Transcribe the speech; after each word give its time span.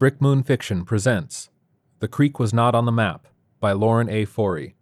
Brick 0.00 0.18
Moon 0.18 0.42
Fiction 0.42 0.86
presents 0.86 1.50
The 1.98 2.08
Creek 2.08 2.38
Was 2.38 2.54
Not 2.54 2.74
on 2.74 2.86
the 2.86 2.90
Map 2.90 3.28
by 3.60 3.72
Lauren 3.72 4.08
A. 4.08 4.24
Forry. 4.24 4.74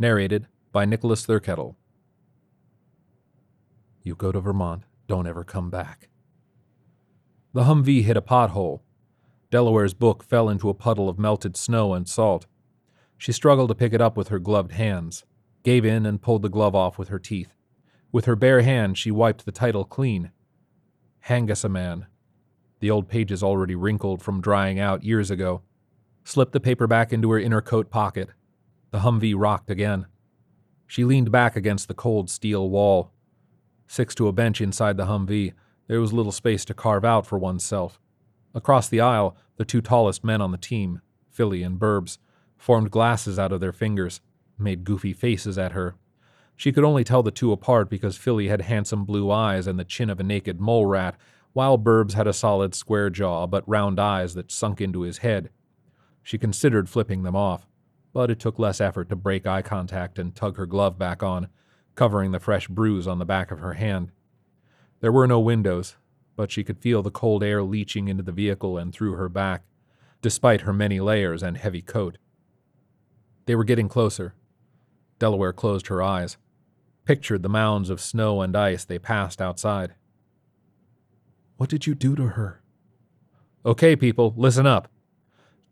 Narrated 0.00 0.48
by 0.72 0.84
Nicholas 0.84 1.24
Thurkettle. 1.24 1.76
You 4.02 4.16
go 4.16 4.32
to 4.32 4.40
Vermont, 4.40 4.82
don't 5.06 5.28
ever 5.28 5.44
come 5.44 5.70
back. 5.70 6.08
The 7.54 7.62
Humvee 7.62 8.02
hit 8.02 8.16
a 8.16 8.20
pothole. 8.20 8.80
Delaware's 9.52 9.94
book 9.94 10.24
fell 10.24 10.48
into 10.48 10.68
a 10.68 10.74
puddle 10.74 11.08
of 11.08 11.20
melted 11.20 11.56
snow 11.56 11.94
and 11.94 12.08
salt. 12.08 12.46
She 13.16 13.30
struggled 13.30 13.68
to 13.68 13.76
pick 13.76 13.92
it 13.92 14.00
up 14.00 14.16
with 14.16 14.26
her 14.26 14.40
gloved 14.40 14.72
hands, 14.72 15.24
gave 15.62 15.84
in, 15.84 16.04
and 16.04 16.20
pulled 16.20 16.42
the 16.42 16.48
glove 16.48 16.74
off 16.74 16.98
with 16.98 17.10
her 17.10 17.20
teeth. 17.20 17.54
With 18.10 18.24
her 18.24 18.34
bare 18.34 18.62
hand, 18.62 18.98
she 18.98 19.12
wiped 19.12 19.44
the 19.44 19.52
title 19.52 19.84
clean. 19.84 20.32
Hangasa 21.28 21.70
the 22.80 22.90
old 22.90 23.08
pages 23.08 23.42
already 23.42 23.74
wrinkled 23.74 24.22
from 24.22 24.40
drying 24.40 24.78
out 24.78 25.04
years 25.04 25.30
ago. 25.30 25.62
Slipped 26.24 26.52
the 26.52 26.60
paper 26.60 26.86
back 26.86 27.12
into 27.12 27.30
her 27.30 27.38
inner 27.38 27.60
coat 27.60 27.90
pocket. 27.90 28.28
The 28.90 29.00
Humvee 29.00 29.34
rocked 29.36 29.70
again. 29.70 30.06
She 30.86 31.04
leaned 31.04 31.30
back 31.30 31.56
against 31.56 31.88
the 31.88 31.94
cold 31.94 32.30
steel 32.30 32.68
wall. 32.68 33.12
Six 33.86 34.14
to 34.16 34.28
a 34.28 34.32
bench 34.32 34.60
inside 34.60 34.96
the 34.96 35.06
Humvee, 35.06 35.52
there 35.86 36.00
was 36.00 36.12
little 36.12 36.32
space 36.32 36.64
to 36.66 36.74
carve 36.74 37.04
out 37.04 37.26
for 37.26 37.38
oneself. 37.38 38.00
Across 38.54 38.88
the 38.88 39.00
aisle, 39.00 39.36
the 39.56 39.64
two 39.64 39.80
tallest 39.80 40.24
men 40.24 40.40
on 40.40 40.52
the 40.52 40.58
team, 40.58 41.00
Philly 41.30 41.62
and 41.62 41.78
Burbs, 41.78 42.18
formed 42.56 42.90
glasses 42.90 43.38
out 43.38 43.52
of 43.52 43.60
their 43.60 43.72
fingers, 43.72 44.20
made 44.58 44.84
goofy 44.84 45.12
faces 45.12 45.58
at 45.58 45.72
her. 45.72 45.94
She 46.56 46.72
could 46.72 46.84
only 46.84 47.04
tell 47.04 47.22
the 47.22 47.30
two 47.30 47.52
apart 47.52 47.88
because 47.88 48.16
Philly 48.16 48.48
had 48.48 48.62
handsome 48.62 49.04
blue 49.04 49.30
eyes 49.30 49.66
and 49.66 49.78
the 49.78 49.84
chin 49.84 50.10
of 50.10 50.18
a 50.18 50.24
naked 50.24 50.60
mole 50.60 50.86
rat, 50.86 51.16
while 51.58 51.76
Burbs 51.76 52.12
had 52.12 52.28
a 52.28 52.32
solid 52.32 52.72
square 52.72 53.10
jaw 53.10 53.44
but 53.44 53.68
round 53.68 53.98
eyes 53.98 54.34
that 54.34 54.52
sunk 54.52 54.80
into 54.80 55.00
his 55.00 55.18
head. 55.18 55.50
She 56.22 56.38
considered 56.38 56.88
flipping 56.88 57.24
them 57.24 57.34
off, 57.34 57.66
but 58.12 58.30
it 58.30 58.38
took 58.38 58.60
less 58.60 58.80
effort 58.80 59.08
to 59.08 59.16
break 59.16 59.44
eye 59.44 59.62
contact 59.62 60.20
and 60.20 60.32
tug 60.32 60.56
her 60.56 60.66
glove 60.66 60.96
back 60.96 61.20
on, 61.20 61.48
covering 61.96 62.30
the 62.30 62.38
fresh 62.38 62.68
bruise 62.68 63.08
on 63.08 63.18
the 63.18 63.24
back 63.24 63.50
of 63.50 63.58
her 63.58 63.72
hand. 63.72 64.12
There 65.00 65.10
were 65.10 65.26
no 65.26 65.40
windows, 65.40 65.96
but 66.36 66.52
she 66.52 66.62
could 66.62 66.78
feel 66.78 67.02
the 67.02 67.10
cold 67.10 67.42
air 67.42 67.64
leaching 67.64 68.06
into 68.06 68.22
the 68.22 68.30
vehicle 68.30 68.78
and 68.78 68.94
through 68.94 69.14
her 69.14 69.28
back, 69.28 69.64
despite 70.22 70.60
her 70.60 70.72
many 70.72 71.00
layers 71.00 71.42
and 71.42 71.56
heavy 71.56 71.82
coat. 71.82 72.18
They 73.46 73.56
were 73.56 73.64
getting 73.64 73.88
closer. 73.88 74.36
Delaware 75.18 75.52
closed 75.52 75.88
her 75.88 76.00
eyes 76.00 76.36
pictured 77.04 77.42
the 77.42 77.48
mounds 77.48 77.88
of 77.88 78.02
snow 78.02 78.42
and 78.42 78.54
ice 78.54 78.84
they 78.84 78.98
passed 78.98 79.40
outside. 79.40 79.94
What 81.58 81.68
did 81.68 81.88
you 81.88 81.94
do 81.96 82.14
to 82.14 82.28
her? 82.28 82.62
Okay, 83.66 83.96
people, 83.96 84.32
listen 84.36 84.64
up. 84.64 84.86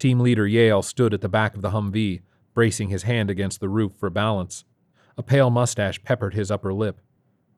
Team 0.01 0.19
leader 0.19 0.45
Yale 0.45 0.83
stood 0.83 1.15
at 1.15 1.21
the 1.21 1.29
back 1.29 1.55
of 1.55 1.63
the 1.63 1.71
Humvee, 1.71 2.23
bracing 2.55 2.89
his 2.89 3.05
hand 3.05 3.31
against 3.31 3.61
the 3.61 3.69
roof 3.69 3.93
for 3.93 4.11
balance. 4.11 4.65
A 5.17 5.23
pale 5.23 5.49
mustache 5.49 6.03
peppered 6.03 6.35
his 6.35 6.51
upper 6.51 6.75
lip. 6.75 7.01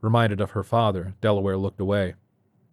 Reminded 0.02 0.42
of 0.42 0.50
her 0.50 0.62
father, 0.62 1.14
Delaware 1.22 1.56
looked 1.56 1.80
away. 1.80 2.16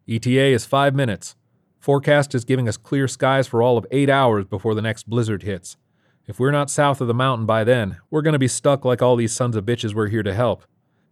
ETA 0.09 0.48
is 0.48 0.66
five 0.66 0.94
minutes. 0.94 1.38
Forecast 1.80 2.36
is 2.36 2.44
giving 2.44 2.67
us 2.67 2.76
clear 2.76 3.08
skies 3.08 3.48
for 3.48 3.64
all 3.64 3.78
of 3.78 3.88
eight 3.92 4.09
hours 4.09 4.44
before 4.45 4.76
the 4.76 4.81
next 4.81 5.09
blizzard 5.09 5.44
hits. 5.44 5.78
If 6.28 6.38
we're 6.38 6.52
not 6.52 6.70
south 6.70 7.00
of 7.00 7.08
the 7.08 7.14
mountain 7.14 7.45
by 7.45 7.64
then, 7.64 8.00
we're 8.11 8.22
going 8.22 8.33
to 8.33 8.39
be 8.39 8.50
stuck 8.50 8.83
like 8.83 9.02
all 9.02 9.16
these 9.16 9.33
sons 9.33 9.56
of 9.56 9.64
bitches 9.64 9.94
we're 9.94 10.09
here 10.09 10.23
to 10.23 10.33
help. 10.33 10.66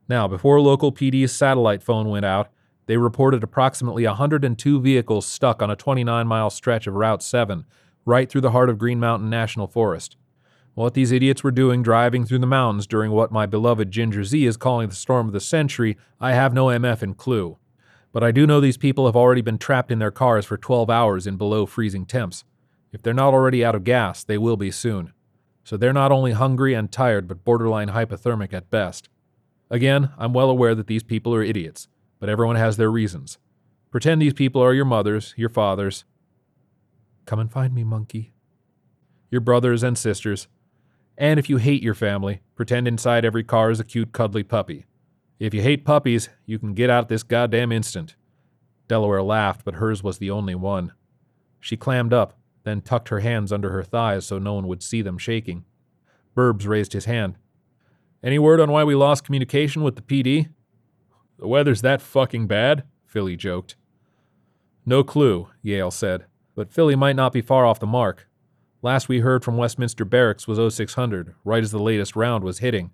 Now, 0.10 0.28
before 0.28 0.60
local 0.60 0.92
PD's 0.92 1.32
satellite 1.32 1.82
phone 1.82 2.10
went 2.10 2.26
out, 2.26 2.50
they 2.86 2.98
reported 2.98 3.44
approximately 3.44 4.06
102 4.06 4.82
vehicles 4.82 5.26
stuck 5.26 5.62
on 5.62 5.72
a 5.72 5.76
29 5.76 6.28
mile 6.28 6.50
stretch 6.50 6.88
of 6.88 6.96
Route 6.96 7.24
7, 7.24 7.66
right 8.06 8.30
through 8.30 8.42
the 8.42 8.52
heart 8.52 8.70
of 8.70 8.78
Green 8.78 9.00
Mountain 9.00 9.30
National 9.30 9.68
Forest. 9.68 10.18
What 10.76 10.96
these 10.96 11.12
idiots 11.12 11.44
were 11.44 11.52
doing 11.52 11.84
driving 11.84 12.26
through 12.26 12.40
the 12.40 12.48
mountains 12.48 12.88
during 12.88 13.12
what 13.12 13.32
my 13.32 13.46
beloved 13.46 13.92
Ginger 13.92 14.24
Zee 14.24 14.48
is 14.48 14.58
calling 14.58 14.90
the 14.90 14.96
storm 14.96 15.28
of 15.28 15.34
the 15.34 15.40
century, 15.40 15.98
I 16.20 16.34
have 16.34 16.54
no 16.54 16.66
MF 16.66 17.04
and 17.04 17.16
clue. 17.16 17.58
But 18.12 18.24
I 18.24 18.32
do 18.32 18.48
know 18.48 18.60
these 18.60 18.78
people 18.78 19.06
have 19.06 19.16
already 19.16 19.42
been 19.42 19.60
trapped 19.60 19.92
in 19.92 20.00
their 20.00 20.12
cars 20.12 20.46
for 20.46 20.58
12 20.58 20.90
hours 20.90 21.28
in 21.28 21.38
below 21.38 21.66
freezing 21.66 22.06
temps. 22.06 22.44
If 22.92 23.02
they're 23.02 23.14
not 23.14 23.34
already 23.34 23.64
out 23.64 23.76
of 23.76 23.84
gas, 23.84 24.24
they 24.24 24.38
will 24.38 24.58
be 24.58 24.72
soon. 24.72 25.14
So 25.64 25.78
they're 25.78 25.94
not 25.94 26.12
only 26.12 26.32
hungry 26.32 26.74
and 26.74 26.92
tired, 26.92 27.28
but 27.28 27.46
borderline 27.46 27.90
hypothermic 27.90 28.52
at 28.52 28.70
best. 28.70 29.10
Again, 29.70 30.12
I'm 30.18 30.34
well 30.34 30.50
aware 30.50 30.76
that 30.76 30.88
these 30.88 31.04
people 31.04 31.34
are 31.34 31.44
idiots, 31.44 31.88
but 32.24 32.30
everyone 32.30 32.56
has 32.56 32.78
their 32.78 32.90
reasons. 32.90 33.38
Pretend 33.92 34.22
these 34.22 34.32
people 34.32 34.62
are 34.62 34.74
your 34.74 34.86
mothers, 34.86 35.34
your 35.36 35.50
fathers. 35.50 36.06
Come 37.26 37.38
and 37.38 37.52
find 37.52 37.76
me, 37.76 37.84
monkey. 37.84 38.32
Your 39.30 39.42
brothers 39.42 39.84
and 39.84 39.98
sisters. 39.98 40.48
And 41.18 41.38
if 41.38 41.50
you 41.50 41.58
hate 41.58 41.84
your 41.84 41.94
family, 41.94 42.40
pretend 42.56 42.88
inside 42.88 43.26
every 43.26 43.44
car 43.44 43.72
is 43.72 43.82
a 43.82 43.84
cute, 43.84 44.14
cuddly 44.14 44.42
puppy. 44.42 44.86
If 45.38 45.54
you 45.54 45.62
hate 45.62 45.84
puppies, 45.84 46.30
you 46.46 46.58
can 46.60 46.74
get 46.74 46.90
out 46.90 47.10
this 47.10 47.24
goddamn 47.24 47.74
instant. 47.74 48.16
Delaware 48.88 49.22
laughed, 49.22 49.66
but 49.66 49.76
hers 49.76 50.02
was 50.02 50.20
the 50.20 50.32
only 50.32 50.56
one. 50.56 50.94
She 51.60 51.76
clammed 51.76 52.14
up, 52.14 52.40
then 52.64 52.80
tucked 52.80 53.10
her 53.10 53.20
hands 53.20 53.52
under 53.52 53.72
her 53.72 53.84
thighs 53.84 54.26
so 54.26 54.40
no 54.40 54.54
one 54.54 54.68
would 54.70 54.82
see 54.82 55.02
them 55.02 55.18
shaking. 55.18 55.66
Burbs 56.38 56.66
raised 56.66 56.94
his 56.94 57.04
hand. 57.04 57.36
Any 58.24 58.40
word 58.40 58.62
on 58.62 58.72
why 58.72 58.86
we 58.86 58.96
lost 58.96 59.26
communication 59.26 59.84
with 59.84 59.98
the 59.98 60.02
PD? 60.02 60.48
The 61.44 61.50
weather's 61.50 61.82
that 61.82 62.02
fucking 62.02 62.48
bad? 62.48 62.86
Philly 63.06 63.36
joked. 63.36 63.76
No 64.86 65.04
clue, 65.04 65.50
Yale 65.62 65.92
said, 65.92 66.24
but 66.56 66.72
Philly 66.72 66.96
might 66.96 67.18
not 67.18 67.34
be 67.34 67.42
far 67.42 67.66
off 67.66 67.82
the 67.82 67.86
mark. 67.86 68.30
Last 68.82 69.10
we 69.10 69.20
heard 69.20 69.44
from 69.44 69.58
Westminster 69.58 70.06
Barracks 70.06 70.48
was 70.48 70.74
0600, 70.74 71.36
right 71.44 71.62
as 71.62 71.72
the 71.72 71.84
latest 71.84 72.16
round 72.16 72.46
was 72.46 72.60
hitting. 72.60 72.92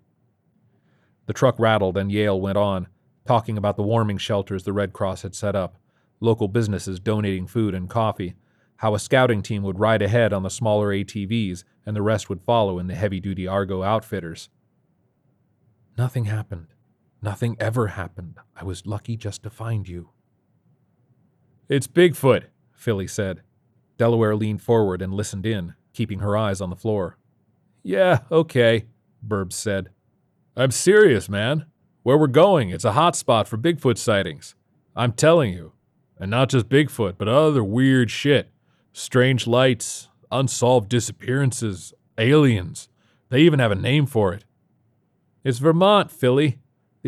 The 1.28 1.34
truck 1.34 1.60
rattled 1.60 1.96
and 1.96 2.12
Yale 2.12 2.42
went 2.42 2.58
on, 2.58 2.88
talking 3.24 3.56
about 3.56 3.78
the 3.78 3.84
warming 3.84 4.18
shelters 4.18 4.64
the 4.64 4.74
Red 4.74 4.94
Cross 4.94 5.22
had 5.22 5.36
set 5.36 5.56
up, 5.56 5.78
local 6.20 6.48
businesses 6.48 7.00
donating 7.00 7.46
food 7.46 7.76
and 7.76 7.88
coffee, 7.88 8.34
how 8.78 8.96
a 8.96 9.00
scouting 9.00 9.44
team 9.44 9.62
would 9.62 9.78
ride 9.78 10.02
ahead 10.02 10.34
on 10.34 10.42
the 10.42 10.50
smaller 10.50 10.88
ATVs 10.88 11.66
and 11.86 11.96
the 11.96 12.02
rest 12.02 12.30
would 12.30 12.42
follow 12.42 12.80
in 12.80 12.88
the 12.88 12.96
heavy 12.96 13.20
duty 13.20 13.46
Argo 13.46 13.84
outfitters. 13.84 14.50
Nothing 15.96 16.26
happened. 16.26 16.70
Nothing 17.22 17.58
ever 17.60 17.88
happened. 17.88 18.38
I 18.56 18.64
was 18.64 18.86
lucky 18.86 19.18
just 19.18 19.44
to 19.44 19.50
find 19.50 19.88
you. 19.88 20.10
It's 21.68 21.88
Bigfoot, 21.88 22.46
Philly 22.72 23.08
said. 23.08 23.42
Delaware 23.98 24.36
leaned 24.36 24.62
forward 24.62 25.02
and 25.02 25.14
listened 25.14 25.46
in, 25.46 25.76
keeping 25.94 26.20
her 26.20 26.38
eyes 26.38 26.62
on 26.62 26.70
the 26.70 26.76
floor. 26.76 27.18
Yeah, 27.84 28.20
okay, 28.32 28.86
Burbs 29.26 29.54
said. 29.54 29.90
I'm 30.56 30.72
serious, 30.72 31.28
man. 31.30 31.66
Where 32.04 32.18
we're 32.18 32.28
going, 32.28 32.70
it's 32.70 32.86
a 32.86 32.94
hot 32.94 33.16
spot 33.16 33.48
for 33.48 33.58
Bigfoot 33.58 33.98
sightings. 33.98 34.56
I'm 34.96 35.12
telling 35.12 35.54
you. 35.54 35.74
And 36.18 36.32
not 36.32 36.50
just 36.50 36.70
Bigfoot, 36.70 37.16
but 37.18 37.28
other 37.28 37.64
weird 37.64 38.12
shit. 38.12 38.50
Strange 38.92 39.48
lights, 39.48 40.10
unsolved 40.32 40.90
disappearances, 40.90 41.94
aliens. 42.18 42.90
They 43.30 43.42
even 43.42 43.60
have 43.60 43.72
a 43.72 43.76
name 43.76 44.06
for 44.06 44.34
it. 44.34 44.44
It's 45.44 45.60
Vermont, 45.60 46.12
Philly. 46.12 46.60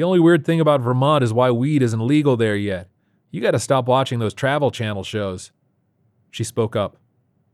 The 0.01 0.07
only 0.07 0.19
weird 0.19 0.43
thing 0.47 0.59
about 0.59 0.81
Vermont 0.81 1.23
is 1.23 1.31
why 1.31 1.51
weed 1.51 1.83
isn't 1.83 2.07
legal 2.07 2.35
there 2.35 2.55
yet. 2.55 2.89
You 3.29 3.39
gotta 3.39 3.59
stop 3.59 3.85
watching 3.85 4.17
those 4.17 4.33
Travel 4.33 4.71
Channel 4.71 5.03
shows. 5.03 5.51
She 6.31 6.43
spoke 6.43 6.75
up. 6.75 6.97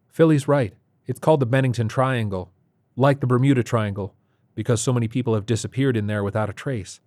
Philly's 0.07 0.47
right. 0.47 0.73
It's 1.07 1.19
called 1.19 1.41
the 1.41 1.45
Bennington 1.45 1.89
Triangle, 1.89 2.53
like 2.95 3.19
the 3.19 3.27
Bermuda 3.27 3.63
Triangle, 3.63 4.15
because 4.55 4.79
so 4.79 4.93
many 4.93 5.09
people 5.09 5.33
have 5.33 5.45
disappeared 5.45 5.97
in 5.97 6.07
there 6.07 6.23
without 6.23 6.49
a 6.49 6.53
trace. 6.53 7.01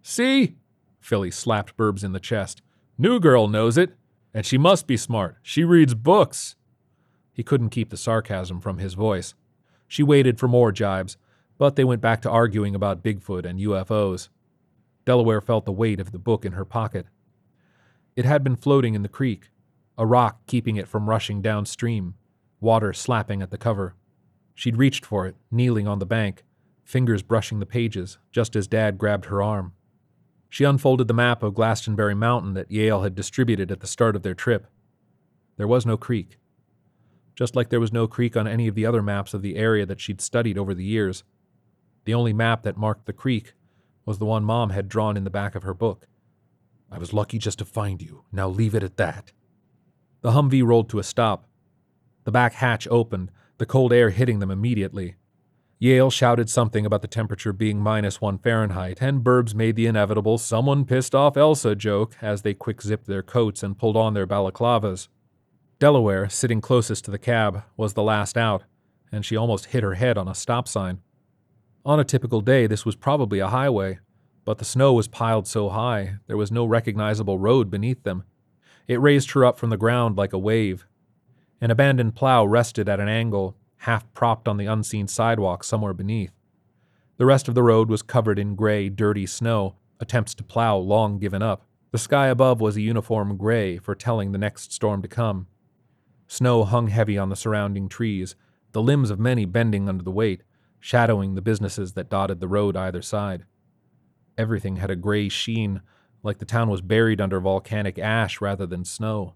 See? 0.00 0.56
Philly 1.00 1.30
slapped 1.30 1.76
Burbs 1.76 2.02
in 2.02 2.12
the 2.12 2.18
chest. 2.18 2.62
New 2.96 3.20
girl 3.20 3.48
knows 3.48 3.76
it, 3.76 3.90
and 4.32 4.46
she 4.46 4.56
must 4.56 4.86
be 4.86 4.96
smart. 4.96 5.36
She 5.42 5.64
reads 5.64 5.92
books. 5.92 6.56
He 7.30 7.42
couldn't 7.42 7.68
keep 7.68 7.90
the 7.90 7.98
sarcasm 7.98 8.62
from 8.62 8.78
his 8.78 8.94
voice. 8.94 9.34
She 9.86 10.02
waited 10.02 10.38
for 10.38 10.48
more 10.48 10.72
jibes, 10.72 11.18
but 11.58 11.76
they 11.76 11.84
went 11.84 12.00
back 12.00 12.22
to 12.22 12.30
arguing 12.30 12.74
about 12.74 13.02
Bigfoot 13.02 13.44
and 13.44 13.60
UFOs. 13.60 14.30
Delaware 15.06 15.40
felt 15.40 15.64
the 15.64 15.72
weight 15.72 16.00
of 16.00 16.10
the 16.10 16.18
book 16.18 16.44
in 16.44 16.52
her 16.52 16.64
pocket. 16.64 17.06
It 18.16 18.24
had 18.24 18.42
been 18.42 18.56
floating 18.56 18.94
in 18.94 19.02
the 19.02 19.08
creek, 19.08 19.50
a 19.96 20.04
rock 20.04 20.40
keeping 20.46 20.76
it 20.76 20.88
from 20.88 21.08
rushing 21.08 21.40
downstream, 21.40 22.14
water 22.60 22.92
slapping 22.92 23.40
at 23.40 23.50
the 23.50 23.56
cover. 23.56 23.94
She'd 24.54 24.76
reached 24.76 25.06
for 25.06 25.26
it, 25.26 25.36
kneeling 25.50 25.86
on 25.86 26.00
the 26.00 26.06
bank, 26.06 26.42
fingers 26.82 27.22
brushing 27.22 27.60
the 27.60 27.66
pages, 27.66 28.18
just 28.32 28.56
as 28.56 28.66
Dad 28.66 28.98
grabbed 28.98 29.26
her 29.26 29.40
arm. 29.40 29.72
She 30.48 30.64
unfolded 30.64 31.06
the 31.06 31.14
map 31.14 31.42
of 31.42 31.54
Glastonbury 31.54 32.14
Mountain 32.14 32.54
that 32.54 32.70
Yale 32.70 33.02
had 33.02 33.14
distributed 33.14 33.70
at 33.70 33.80
the 33.80 33.86
start 33.86 34.16
of 34.16 34.22
their 34.22 34.34
trip. 34.34 34.66
There 35.56 35.68
was 35.68 35.86
no 35.86 35.96
creek. 35.96 36.38
Just 37.36 37.54
like 37.54 37.68
there 37.68 37.80
was 37.80 37.92
no 37.92 38.08
creek 38.08 38.36
on 38.36 38.48
any 38.48 38.66
of 38.66 38.74
the 38.74 38.86
other 38.86 39.02
maps 39.02 39.34
of 39.34 39.42
the 39.42 39.56
area 39.56 39.86
that 39.86 40.00
she'd 40.00 40.20
studied 40.20 40.58
over 40.58 40.74
the 40.74 40.84
years. 40.84 41.22
The 42.06 42.14
only 42.14 42.32
map 42.32 42.62
that 42.62 42.76
marked 42.76 43.06
the 43.06 43.12
creek 43.12 43.52
was 44.06 44.18
the 44.18 44.24
one 44.24 44.44
Mom 44.44 44.70
had 44.70 44.88
drawn 44.88 45.16
in 45.16 45.24
the 45.24 45.30
back 45.30 45.54
of 45.54 45.64
her 45.64 45.74
book. 45.74 46.06
I 46.90 46.98
was 46.98 47.12
lucky 47.12 47.38
just 47.38 47.58
to 47.58 47.64
find 47.64 48.00
you. 48.00 48.24
Now 48.32 48.48
leave 48.48 48.74
it 48.74 48.82
at 48.82 48.96
that. 48.96 49.32
The 50.22 50.30
Humvee 50.30 50.64
rolled 50.64 50.88
to 50.90 50.98
a 50.98 51.04
stop. 51.04 51.48
The 52.24 52.32
back 52.32 52.54
hatch 52.54 52.88
opened, 52.88 53.30
the 53.58 53.66
cold 53.66 53.92
air 53.92 54.10
hitting 54.10 54.38
them 54.38 54.50
immediately. 54.50 55.16
Yale 55.78 56.10
shouted 56.10 56.48
something 56.48 56.86
about 56.86 57.02
the 57.02 57.08
temperature 57.08 57.52
being 57.52 57.80
minus 57.80 58.20
one 58.20 58.38
Fahrenheit, 58.38 59.02
and 59.02 59.22
Burbs 59.22 59.54
made 59.54 59.76
the 59.76 59.86
inevitable 59.86 60.38
someone 60.38 60.86
pissed 60.86 61.14
off 61.14 61.36
Elsa 61.36 61.74
joke 61.74 62.16
as 62.22 62.42
they 62.42 62.54
quick 62.54 62.80
zipped 62.80 63.06
their 63.06 63.22
coats 63.22 63.62
and 63.62 63.78
pulled 63.78 63.96
on 63.96 64.14
their 64.14 64.26
balaclavas. 64.26 65.08
Delaware, 65.78 66.30
sitting 66.30 66.62
closest 66.62 67.04
to 67.04 67.10
the 67.10 67.18
cab, 67.18 67.62
was 67.76 67.92
the 67.92 68.02
last 68.02 68.38
out, 68.38 68.64
and 69.12 69.26
she 69.26 69.36
almost 69.36 69.66
hit 69.66 69.82
her 69.82 69.94
head 69.94 70.16
on 70.16 70.28
a 70.28 70.34
stop 70.34 70.66
sign. 70.66 71.00
On 71.86 72.00
a 72.00 72.04
typical 72.04 72.40
day, 72.40 72.66
this 72.66 72.84
was 72.84 72.96
probably 72.96 73.38
a 73.38 73.46
highway, 73.46 74.00
but 74.44 74.58
the 74.58 74.64
snow 74.64 74.92
was 74.92 75.06
piled 75.06 75.46
so 75.46 75.68
high 75.68 76.16
there 76.26 76.36
was 76.36 76.50
no 76.50 76.66
recognizable 76.66 77.38
road 77.38 77.70
beneath 77.70 78.02
them. 78.02 78.24
It 78.88 79.00
raised 79.00 79.30
her 79.30 79.44
up 79.44 79.56
from 79.56 79.70
the 79.70 79.76
ground 79.76 80.16
like 80.16 80.32
a 80.32 80.38
wave. 80.38 80.84
An 81.60 81.70
abandoned 81.70 82.16
plow 82.16 82.44
rested 82.44 82.88
at 82.88 82.98
an 82.98 83.06
angle, 83.06 83.56
half 83.76 84.12
propped 84.14 84.48
on 84.48 84.56
the 84.56 84.66
unseen 84.66 85.06
sidewalk 85.06 85.62
somewhere 85.62 85.94
beneath. 85.94 86.32
The 87.18 87.24
rest 87.24 87.46
of 87.46 87.54
the 87.54 87.62
road 87.62 87.88
was 87.88 88.02
covered 88.02 88.40
in 88.40 88.56
gray, 88.56 88.88
dirty 88.88 89.24
snow, 89.24 89.76
attempts 90.00 90.34
to 90.34 90.42
plow 90.42 90.76
long 90.76 91.20
given 91.20 91.40
up. 91.40 91.66
The 91.92 91.98
sky 91.98 92.26
above 92.26 92.60
was 92.60 92.76
a 92.76 92.80
uniform 92.80 93.36
gray, 93.36 93.78
foretelling 93.78 94.32
the 94.32 94.38
next 94.38 94.72
storm 94.72 95.02
to 95.02 95.08
come. 95.08 95.46
Snow 96.26 96.64
hung 96.64 96.88
heavy 96.88 97.16
on 97.16 97.28
the 97.28 97.36
surrounding 97.36 97.88
trees, 97.88 98.34
the 98.72 98.82
limbs 98.82 99.08
of 99.08 99.20
many 99.20 99.44
bending 99.44 99.88
under 99.88 100.02
the 100.02 100.10
weight, 100.10 100.42
shadowing 100.80 101.34
the 101.34 101.42
businesses 101.42 101.92
that 101.92 102.10
dotted 102.10 102.40
the 102.40 102.48
road 102.48 102.76
either 102.76 103.02
side. 103.02 103.44
Everything 104.38 104.76
had 104.76 104.90
a 104.90 104.96
gray 104.96 105.28
sheen, 105.28 105.80
like 106.22 106.38
the 106.38 106.44
town 106.44 106.68
was 106.68 106.80
buried 106.80 107.20
under 107.20 107.40
volcanic 107.40 107.98
ash 107.98 108.40
rather 108.40 108.66
than 108.66 108.84
snow. 108.84 109.34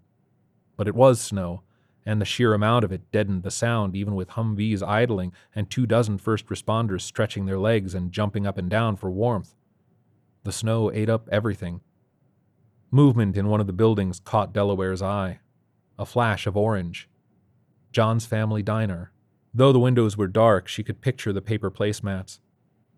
But 0.76 0.88
it 0.88 0.94
was 0.94 1.20
snow, 1.20 1.62
and 2.04 2.20
the 2.20 2.26
sheer 2.26 2.54
amount 2.54 2.84
of 2.84 2.92
it 2.92 3.10
deadened 3.12 3.42
the 3.42 3.50
sound 3.50 3.94
even 3.94 4.14
with 4.14 4.30
Humvees 4.30 4.82
idling 4.82 5.32
and 5.54 5.70
two 5.70 5.86
dozen 5.86 6.18
first 6.18 6.46
responders 6.46 7.02
stretching 7.02 7.46
their 7.46 7.58
legs 7.58 7.94
and 7.94 8.12
jumping 8.12 8.46
up 8.46 8.58
and 8.58 8.68
down 8.68 8.96
for 8.96 9.10
warmth. 9.10 9.54
The 10.44 10.52
snow 10.52 10.90
ate 10.90 11.10
up 11.10 11.28
everything. 11.30 11.80
Movement 12.90 13.36
in 13.36 13.48
one 13.48 13.60
of 13.60 13.66
the 13.66 13.72
buildings 13.72 14.20
caught 14.20 14.52
Delaware's 14.52 15.02
eye. 15.02 15.40
A 15.98 16.06
flash 16.06 16.46
of 16.46 16.56
orange. 16.56 17.08
John's 17.92 18.26
family 18.26 18.62
diner. 18.62 19.12
Though 19.52 19.72
the 19.72 19.80
windows 19.80 20.16
were 20.16 20.28
dark, 20.28 20.68
she 20.68 20.84
could 20.84 21.00
picture 21.00 21.32
the 21.32 21.42
paper 21.42 21.70
placemats, 21.70 22.38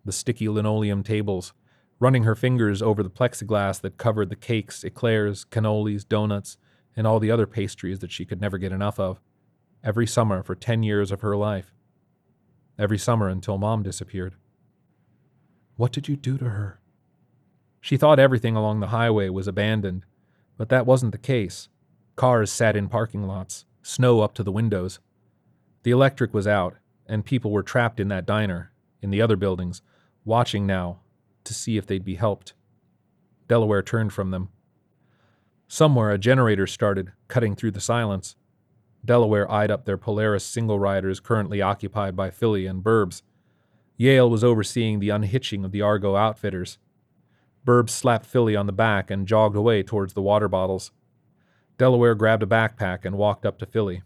the 0.05 0.13
sticky 0.13 0.49
linoleum 0.49 1.03
tables, 1.03 1.55
running 1.99 2.25
her 2.25 2.35
fingers 2.35 2.83
over 2.83 3.03
the 3.03 3.11
plexiglass 3.11 3.81
that 3.81 3.97
covered 3.97 4.29
the 4.29 4.37
cakes, 4.37 4.85
eclairs, 4.85 5.47
cannolis, 5.51 6.07
donuts, 6.07 6.59
and 6.97 7.07
all 7.07 7.21
the 7.21 7.31
other 7.31 7.47
pastries 7.47 8.01
that 8.01 8.13
she 8.13 8.25
could 8.25 8.41
never 8.41 8.59
get 8.59 8.73
enough 8.73 9.01
of, 9.01 9.21
every 9.83 10.07
summer 10.07 10.43
for 10.43 10.55
10 10.55 10.83
years 10.83 11.11
of 11.11 11.21
her 11.21 11.37
life. 11.37 11.73
Every 12.79 12.99
summer 12.99 13.29
until 13.29 13.59
mom 13.59 13.83
disappeared. 13.83 14.35
What 15.77 15.93
did 15.93 16.09
you 16.09 16.17
do 16.17 16.37
to 16.39 16.45
her? 16.45 16.81
She 17.81 17.97
thought 17.97 18.19
everything 18.19 18.57
along 18.57 18.81
the 18.81 18.89
highway 18.89 19.29
was 19.29 19.49
abandoned, 19.49 20.05
but 20.57 20.69
that 20.69 20.87
wasn't 20.87 21.13
the 21.13 21.19
case. 21.19 21.69
Cars 22.15 22.51
sat 22.51 22.77
in 22.77 22.89
parking 22.89 23.23
lots, 23.27 23.65
snow 23.83 24.21
up 24.21 24.35
to 24.35 24.43
the 24.43 24.53
windows. 24.53 25.01
The 25.83 25.91
electric 25.91 26.33
was 26.33 26.47
out, 26.47 26.77
and 27.07 27.25
people 27.25 27.51
were 27.51 27.63
trapped 27.63 27.99
in 27.99 28.09
that 28.09 28.27
diner, 28.27 28.73
in 29.01 29.11
the 29.11 29.21
other 29.21 29.37
buildings, 29.37 29.83
watching 30.25 30.67
now 30.67 31.01
to 31.45 31.55
see 31.55 31.77
if 31.77 31.87
they'd 31.87 32.05
be 32.05 32.15
helped. 32.15 32.55
Delaware 33.49 33.83
turned 33.83 34.13
from 34.13 34.31
them. 34.31 34.49
Somewhere 35.67 36.11
a 36.11 36.19
generator 36.19 36.67
started, 36.67 37.13
cutting 37.29 37.55
through 37.55 37.73
the 37.73 37.81
silence. 37.81 38.37
Delaware 39.05 39.51
eyed 39.51 39.71
up 39.71 39.85
their 39.85 39.99
Polaris 39.99 40.45
single 40.45 40.79
riders 40.79 41.19
currently 41.19 41.61
occupied 41.61 42.15
by 42.15 42.31
Philly 42.31 42.67
and 42.67 42.85
Burbs. 42.85 43.23
Yale 43.97 44.31
was 44.31 44.45
overseeing 44.45 45.01
the 45.01 45.11
unhitching 45.11 45.65
of 45.65 45.73
the 45.73 45.83
Argo 45.83 46.15
outfitters. 46.15 46.79
Burbs 47.67 47.91
slapped 47.91 48.27
Philly 48.27 48.55
on 48.55 48.67
the 48.67 48.73
back 48.73 49.11
and 49.11 49.27
jogged 49.27 49.57
away 49.57 49.83
towards 49.83 50.15
the 50.15 50.23
water 50.23 50.49
bottles. 50.49 50.93
Delaware 51.79 52.15
grabbed 52.15 52.43
a 52.43 52.47
backpack 52.47 53.05
and 53.05 53.17
walked 53.17 53.45
up 53.45 53.59
to 53.59 53.67
Philly. 53.67 54.03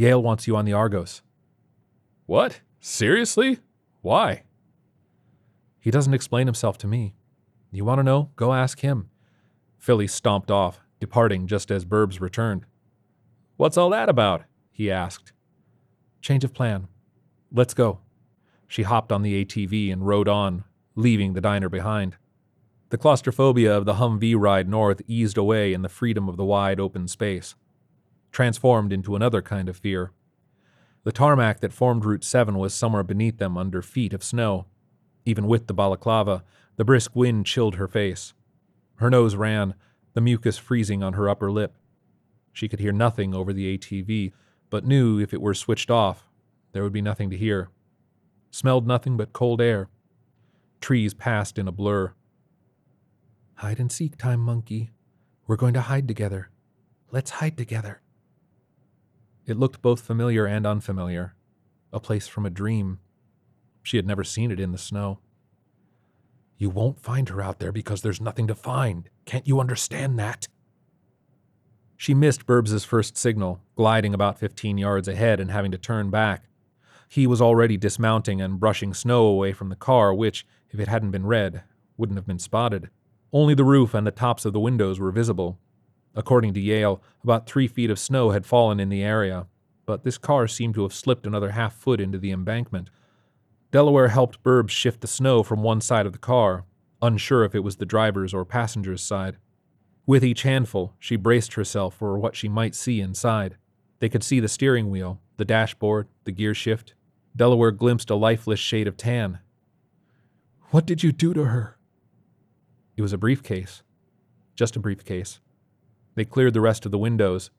Yale 0.00 0.22
wants 0.22 0.46
you 0.46 0.56
on 0.56 0.64
the 0.64 0.72
Argos. 0.72 1.20
What? 2.24 2.62
Seriously? 2.80 3.58
Why? 4.00 4.44
He 5.78 5.90
doesn't 5.90 6.14
explain 6.14 6.46
himself 6.46 6.78
to 6.78 6.86
me. 6.86 7.12
You 7.70 7.84
want 7.84 7.98
to 7.98 8.02
know? 8.02 8.30
Go 8.34 8.54
ask 8.54 8.80
him. 8.80 9.10
Philly 9.76 10.06
stomped 10.06 10.50
off, 10.50 10.80
departing 11.00 11.46
just 11.46 11.70
as 11.70 11.84
Burbs 11.84 12.18
returned. 12.18 12.64
What's 13.58 13.76
all 13.76 13.90
that 13.90 14.08
about? 14.08 14.44
he 14.70 14.90
asked. 14.90 15.34
Change 16.22 16.44
of 16.44 16.54
plan. 16.54 16.88
Let's 17.52 17.74
go. 17.74 17.98
She 18.68 18.84
hopped 18.84 19.12
on 19.12 19.20
the 19.20 19.44
ATV 19.44 19.92
and 19.92 20.06
rode 20.06 20.28
on, 20.28 20.64
leaving 20.94 21.34
the 21.34 21.42
diner 21.42 21.68
behind. 21.68 22.16
The 22.88 22.96
claustrophobia 22.96 23.76
of 23.76 23.84
the 23.84 23.94
Humvee 23.94 24.40
ride 24.40 24.66
north 24.66 25.02
eased 25.06 25.36
away 25.36 25.74
in 25.74 25.82
the 25.82 25.90
freedom 25.90 26.26
of 26.26 26.38
the 26.38 26.44
wide 26.46 26.80
open 26.80 27.06
space, 27.06 27.54
transformed 28.32 28.92
into 28.92 29.16
another 29.16 29.42
kind 29.42 29.68
of 29.68 29.76
fear. 29.76 30.12
The 31.04 31.12
tarmac 31.12 31.60
that 31.60 31.72
formed 31.72 32.04
Route 32.04 32.24
7 32.24 32.58
was 32.58 32.74
somewhere 32.74 33.02
beneath 33.02 33.38
them 33.38 33.56
under 33.56 33.82
feet 33.82 34.12
of 34.12 34.22
snow. 34.22 34.66
Even 35.24 35.46
with 35.46 35.66
the 35.66 35.74
balaclava, 35.74 36.44
the 36.76 36.84
brisk 36.84 37.14
wind 37.14 37.46
chilled 37.46 37.76
her 37.76 37.88
face. 37.88 38.34
Her 38.96 39.10
nose 39.10 39.34
ran, 39.34 39.74
the 40.14 40.20
mucus 40.20 40.58
freezing 40.58 41.02
on 41.02 41.14
her 41.14 41.28
upper 41.28 41.50
lip. 41.50 41.76
She 42.52 42.68
could 42.68 42.80
hear 42.80 42.92
nothing 42.92 43.34
over 43.34 43.52
the 43.52 43.78
ATV, 43.78 44.32
but 44.68 44.84
knew 44.84 45.18
if 45.18 45.32
it 45.32 45.40
were 45.40 45.54
switched 45.54 45.90
off, 45.90 46.28
there 46.72 46.82
would 46.82 46.92
be 46.92 47.02
nothing 47.02 47.30
to 47.30 47.36
hear. 47.36 47.70
Smelled 48.50 48.86
nothing 48.86 49.16
but 49.16 49.32
cold 49.32 49.60
air. 49.60 49.88
Trees 50.80 51.14
passed 51.14 51.58
in 51.58 51.68
a 51.68 51.72
blur. 51.72 52.12
Hide 53.54 53.78
and 53.78 53.92
seek 53.92 54.16
time, 54.16 54.40
monkey. 54.40 54.90
We're 55.46 55.56
going 55.56 55.74
to 55.74 55.82
hide 55.82 56.08
together. 56.08 56.50
Let's 57.10 57.30
hide 57.30 57.56
together. 57.56 58.00
It 59.50 59.58
looked 59.58 59.82
both 59.82 60.00
familiar 60.00 60.46
and 60.46 60.64
unfamiliar, 60.64 61.34
a 61.92 61.98
place 61.98 62.28
from 62.28 62.46
a 62.46 62.50
dream. 62.50 63.00
She 63.82 63.96
had 63.96 64.06
never 64.06 64.22
seen 64.22 64.52
it 64.52 64.60
in 64.60 64.70
the 64.70 64.78
snow. 64.78 65.18
You 66.56 66.70
won't 66.70 67.00
find 67.00 67.28
her 67.30 67.42
out 67.42 67.58
there 67.58 67.72
because 67.72 68.02
there's 68.02 68.20
nothing 68.20 68.46
to 68.46 68.54
find. 68.54 69.10
Can't 69.24 69.48
you 69.48 69.58
understand 69.58 70.20
that? 70.20 70.46
She 71.96 72.14
missed 72.14 72.46
Burbs's 72.46 72.84
first 72.84 73.16
signal, 73.16 73.60
gliding 73.74 74.14
about 74.14 74.38
15 74.38 74.78
yards 74.78 75.08
ahead 75.08 75.40
and 75.40 75.50
having 75.50 75.72
to 75.72 75.78
turn 75.78 76.10
back. 76.10 76.44
He 77.08 77.26
was 77.26 77.42
already 77.42 77.76
dismounting 77.76 78.40
and 78.40 78.60
brushing 78.60 78.94
snow 78.94 79.24
away 79.26 79.52
from 79.52 79.68
the 79.68 79.74
car, 79.74 80.14
which, 80.14 80.46
if 80.70 80.78
it 80.78 80.86
hadn't 80.86 81.10
been 81.10 81.26
red, 81.26 81.64
wouldn't 81.96 82.18
have 82.18 82.26
been 82.26 82.38
spotted. 82.38 82.88
Only 83.32 83.54
the 83.54 83.64
roof 83.64 83.94
and 83.94 84.06
the 84.06 84.12
tops 84.12 84.44
of 84.44 84.52
the 84.52 84.60
windows 84.60 85.00
were 85.00 85.10
visible. 85.10 85.58
According 86.14 86.54
to 86.54 86.60
Yale, 86.60 87.02
about 87.22 87.46
three 87.46 87.68
feet 87.68 87.90
of 87.90 87.98
snow 87.98 88.30
had 88.30 88.46
fallen 88.46 88.80
in 88.80 88.88
the 88.88 89.02
area, 89.02 89.46
but 89.86 90.02
this 90.04 90.18
car 90.18 90.46
seemed 90.46 90.74
to 90.74 90.82
have 90.82 90.92
slipped 90.92 91.26
another 91.26 91.50
half 91.50 91.74
foot 91.74 92.00
into 92.00 92.18
the 92.18 92.30
embankment, 92.30 92.90
Delaware 93.70 94.08
helped 94.08 94.42
Burbs 94.42 94.70
shift 94.70 95.00
the 95.00 95.06
snow 95.06 95.42
from 95.42 95.62
one 95.62 95.80
side 95.80 96.04
of 96.04 96.12
the 96.12 96.18
car, 96.18 96.64
unsure 97.00 97.44
if 97.44 97.54
it 97.54 97.60
was 97.60 97.76
the 97.76 97.86
driver's 97.86 98.34
or 98.34 98.44
passenger's 98.44 99.02
side. 99.02 99.36
With 100.06 100.24
each 100.24 100.42
handful, 100.42 100.94
she 100.98 101.14
braced 101.14 101.54
herself 101.54 101.94
for 101.94 102.18
what 102.18 102.34
she 102.34 102.48
might 102.48 102.74
see 102.74 103.00
inside. 103.00 103.56
They 104.00 104.08
could 104.08 104.24
see 104.24 104.40
the 104.40 104.48
steering 104.48 104.90
wheel, 104.90 105.20
the 105.36 105.44
dashboard, 105.44 106.08
the 106.24 106.32
gear 106.32 106.52
shift. 106.52 106.94
Delaware 107.36 107.70
glimpsed 107.70 108.10
a 108.10 108.16
lifeless 108.16 108.58
shade 108.58 108.88
of 108.88 108.96
tan. 108.96 109.38
What 110.70 110.84
did 110.84 111.04
you 111.04 111.12
do 111.12 111.32
to 111.34 111.44
her? 111.44 111.76
It 112.96 113.02
was 113.02 113.12
a 113.12 113.18
briefcase. 113.18 113.82
Just 114.56 114.74
a 114.74 114.80
briefcase. 114.80 115.38
They 116.14 116.24
cleared 116.24 116.54
the 116.54 116.60
rest 116.60 116.84
of 116.84 116.92
the 116.92 116.98
windows. 116.98 117.50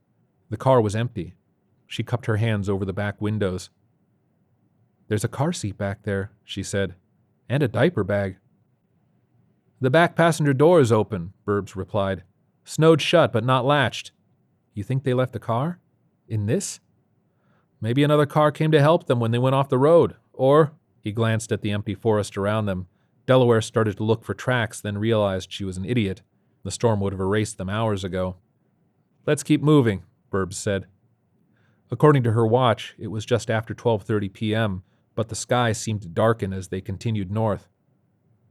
The 0.49 0.57
car 0.57 0.81
was 0.81 0.95
empty. 0.95 1.33
She 1.87 2.03
cupped 2.03 2.25
her 2.25 2.37
hands 2.37 2.69
over 2.69 2.85
the 2.85 2.93
back 2.93 3.21
windows. 3.21 3.69
There's 5.07 5.23
a 5.23 5.29
car 5.29 5.51
seat 5.51 5.77
back 5.77 6.03
there, 6.03 6.31
she 6.43 6.63
said, 6.63 6.95
and 7.49 7.61
a 7.61 7.67
diaper 7.67 8.03
bag. 8.03 8.37
The 9.81 9.89
back 9.89 10.15
passenger 10.15 10.53
door 10.53 10.79
is 10.79 10.91
open, 10.91 11.33
Burbs 11.45 11.75
replied. 11.75 12.23
Snowed 12.63 13.01
shut, 13.01 13.33
but 13.33 13.43
not 13.43 13.65
latched. 13.65 14.11
You 14.73 14.83
think 14.83 15.03
they 15.03 15.13
left 15.13 15.33
the 15.33 15.39
car? 15.39 15.79
In 16.27 16.45
this? 16.45 16.79
Maybe 17.81 18.03
another 18.03 18.25
car 18.25 18.51
came 18.51 18.71
to 18.71 18.79
help 18.79 19.07
them 19.07 19.19
when 19.19 19.31
they 19.31 19.39
went 19.39 19.55
off 19.55 19.69
the 19.69 19.77
road. 19.77 20.15
Or, 20.33 20.73
he 21.01 21.11
glanced 21.11 21.51
at 21.51 21.61
the 21.61 21.71
empty 21.71 21.95
forest 21.95 22.37
around 22.37 22.67
them. 22.67 22.87
Delaware 23.25 23.61
started 23.61 23.97
to 23.97 24.03
look 24.03 24.23
for 24.23 24.33
tracks, 24.33 24.79
then 24.79 24.97
realized 24.97 25.51
she 25.51 25.65
was 25.65 25.77
an 25.77 25.85
idiot. 25.85 26.21
The 26.63 26.71
storm 26.71 26.99
would 27.01 27.13
have 27.13 27.19
erased 27.19 27.57
them 27.57 27.69
hours 27.69 28.03
ago. 28.03 28.37
Let's 29.25 29.43
keep 29.43 29.61
moving, 29.61 30.03
Burbs 30.31 30.53
said. 30.53 30.87
According 31.89 32.23
to 32.23 32.31
her 32.31 32.45
watch, 32.45 32.95
it 32.97 33.07
was 33.07 33.25
just 33.25 33.49
after 33.49 33.73
12:30 33.73 34.31
p.m 34.33 34.83
but 35.15 35.29
the 35.29 35.35
sky 35.35 35.71
seemed 35.71 36.01
to 36.01 36.09
darken 36.09 36.53
as 36.53 36.69
they 36.69 36.81
continued 36.81 37.31
north. 37.31 37.67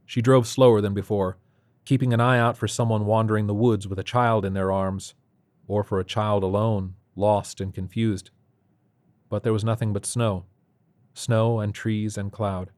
She 0.05 0.21
drove 0.21 0.47
slower 0.47 0.81
than 0.81 0.93
before, 0.93 1.37
keeping 1.85 2.13
an 2.13 2.21
eye 2.21 2.39
out 2.39 2.57
for 2.57 2.67
someone 2.67 3.05
wandering 3.05 3.47
the 3.47 3.53
woods 3.53 3.87
with 3.87 3.99
a 3.99 4.03
child 4.03 4.45
in 4.45 4.53
their 4.53 4.71
arms, 4.71 5.15
or 5.67 5.83
for 5.83 5.99
a 5.99 6.05
child 6.05 6.43
alone, 6.43 6.95
lost 7.15 7.59
and 7.61 7.73
confused. 7.73 8.29
but 9.29 9.43
there 9.43 9.53
was 9.53 9.63
nothing 9.63 9.93
but 9.93 10.05
snow. 10.05 10.45
Snow 11.13 11.61
and 11.61 11.73
trees 11.73 12.17
and 12.17 12.33
cloud. 12.33 12.69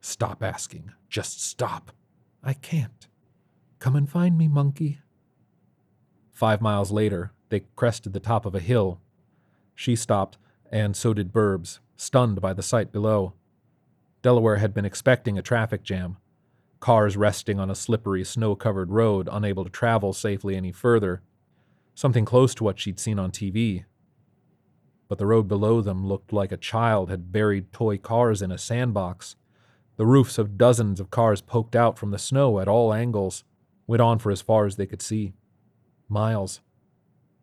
Stop 0.00 0.42
asking. 0.42 0.92
Just 1.10 1.44
stop. 1.44 1.92
I 2.42 2.54
can't. 2.54 3.06
Come 3.82 3.96
and 3.96 4.08
find 4.08 4.38
me, 4.38 4.46
monkey. 4.46 5.00
Five 6.32 6.60
miles 6.60 6.92
later, 6.92 7.32
they 7.48 7.64
crested 7.74 8.12
the 8.12 8.20
top 8.20 8.46
of 8.46 8.54
a 8.54 8.60
hill. 8.60 9.00
She 9.74 9.96
stopped, 9.96 10.38
and 10.70 10.94
so 10.94 11.12
did 11.12 11.32
Burbs, 11.32 11.80
stunned 11.96 12.40
by 12.40 12.52
the 12.52 12.62
sight 12.62 12.92
below. 12.92 13.32
Delaware 14.22 14.58
had 14.58 14.72
been 14.72 14.84
expecting 14.84 15.36
a 15.36 15.42
traffic 15.42 15.82
jam, 15.82 16.16
cars 16.78 17.16
resting 17.16 17.58
on 17.58 17.72
a 17.72 17.74
slippery, 17.74 18.22
snow 18.22 18.54
covered 18.54 18.92
road, 18.92 19.28
unable 19.32 19.64
to 19.64 19.70
travel 19.70 20.12
safely 20.12 20.54
any 20.54 20.70
further, 20.70 21.20
something 21.92 22.24
close 22.24 22.54
to 22.54 22.62
what 22.62 22.78
she'd 22.78 23.00
seen 23.00 23.18
on 23.18 23.32
TV. 23.32 23.84
But 25.08 25.18
the 25.18 25.26
road 25.26 25.48
below 25.48 25.80
them 25.80 26.06
looked 26.06 26.32
like 26.32 26.52
a 26.52 26.56
child 26.56 27.10
had 27.10 27.32
buried 27.32 27.72
toy 27.72 27.98
cars 27.98 28.42
in 28.42 28.52
a 28.52 28.58
sandbox. 28.58 29.34
The 29.96 30.06
roofs 30.06 30.38
of 30.38 30.56
dozens 30.56 31.00
of 31.00 31.10
cars 31.10 31.40
poked 31.40 31.74
out 31.74 31.98
from 31.98 32.12
the 32.12 32.18
snow 32.20 32.60
at 32.60 32.68
all 32.68 32.94
angles, 32.94 33.42
went 33.86 34.02
on 34.02 34.18
for 34.18 34.30
as 34.30 34.40
far 34.40 34.66
as 34.66 34.76
they 34.76 34.86
could 34.86 35.02
see. 35.02 35.32
Miles. 36.08 36.60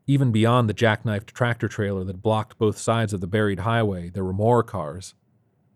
Even 0.07 0.31
beyond 0.31 0.67
the 0.67 0.73
jackknifed 0.73 1.27
tractor 1.27 1.67
trailer 1.67 2.03
that 2.03 2.21
blocked 2.21 2.57
both 2.57 2.77
sides 2.77 3.13
of 3.13 3.21
the 3.21 3.27
buried 3.27 3.59
highway, 3.59 4.09
there 4.09 4.23
were 4.23 4.33
more 4.33 4.63
cars. 4.63 5.13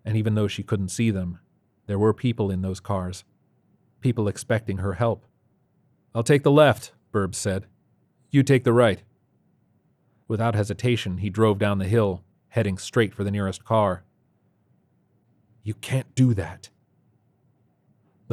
And 0.03 0.17
even 0.17 0.35
though 0.35 0.47
she 0.47 0.63
couldn't 0.63 0.89
see 0.89 1.11
them, 1.11 1.39
there 1.85 1.99
were 1.99 2.13
people 2.13 2.49
in 2.49 2.61
those 2.61 2.79
cars. 2.79 3.23
People 4.01 4.27
expecting 4.27 4.77
her 4.77 4.93
help. 4.93 5.25
I'll 6.15 6.23
take 6.23 6.43
the 6.43 6.51
left, 6.51 6.93
Burbs 7.13 7.35
said. 7.35 7.67
You 8.31 8.43
take 8.43 8.63
the 8.63 8.73
right. 8.73 9.03
Without 10.27 10.55
hesitation, 10.55 11.19
he 11.19 11.29
drove 11.29 11.59
down 11.59 11.77
the 11.77 11.85
hill, 11.85 12.23
heading 12.49 12.77
straight 12.77 13.13
for 13.13 13.23
the 13.23 13.31
nearest 13.31 13.63
car. 13.63 14.03
You 15.63 15.75
can't 15.75 16.13
do 16.15 16.33
that. 16.33 16.69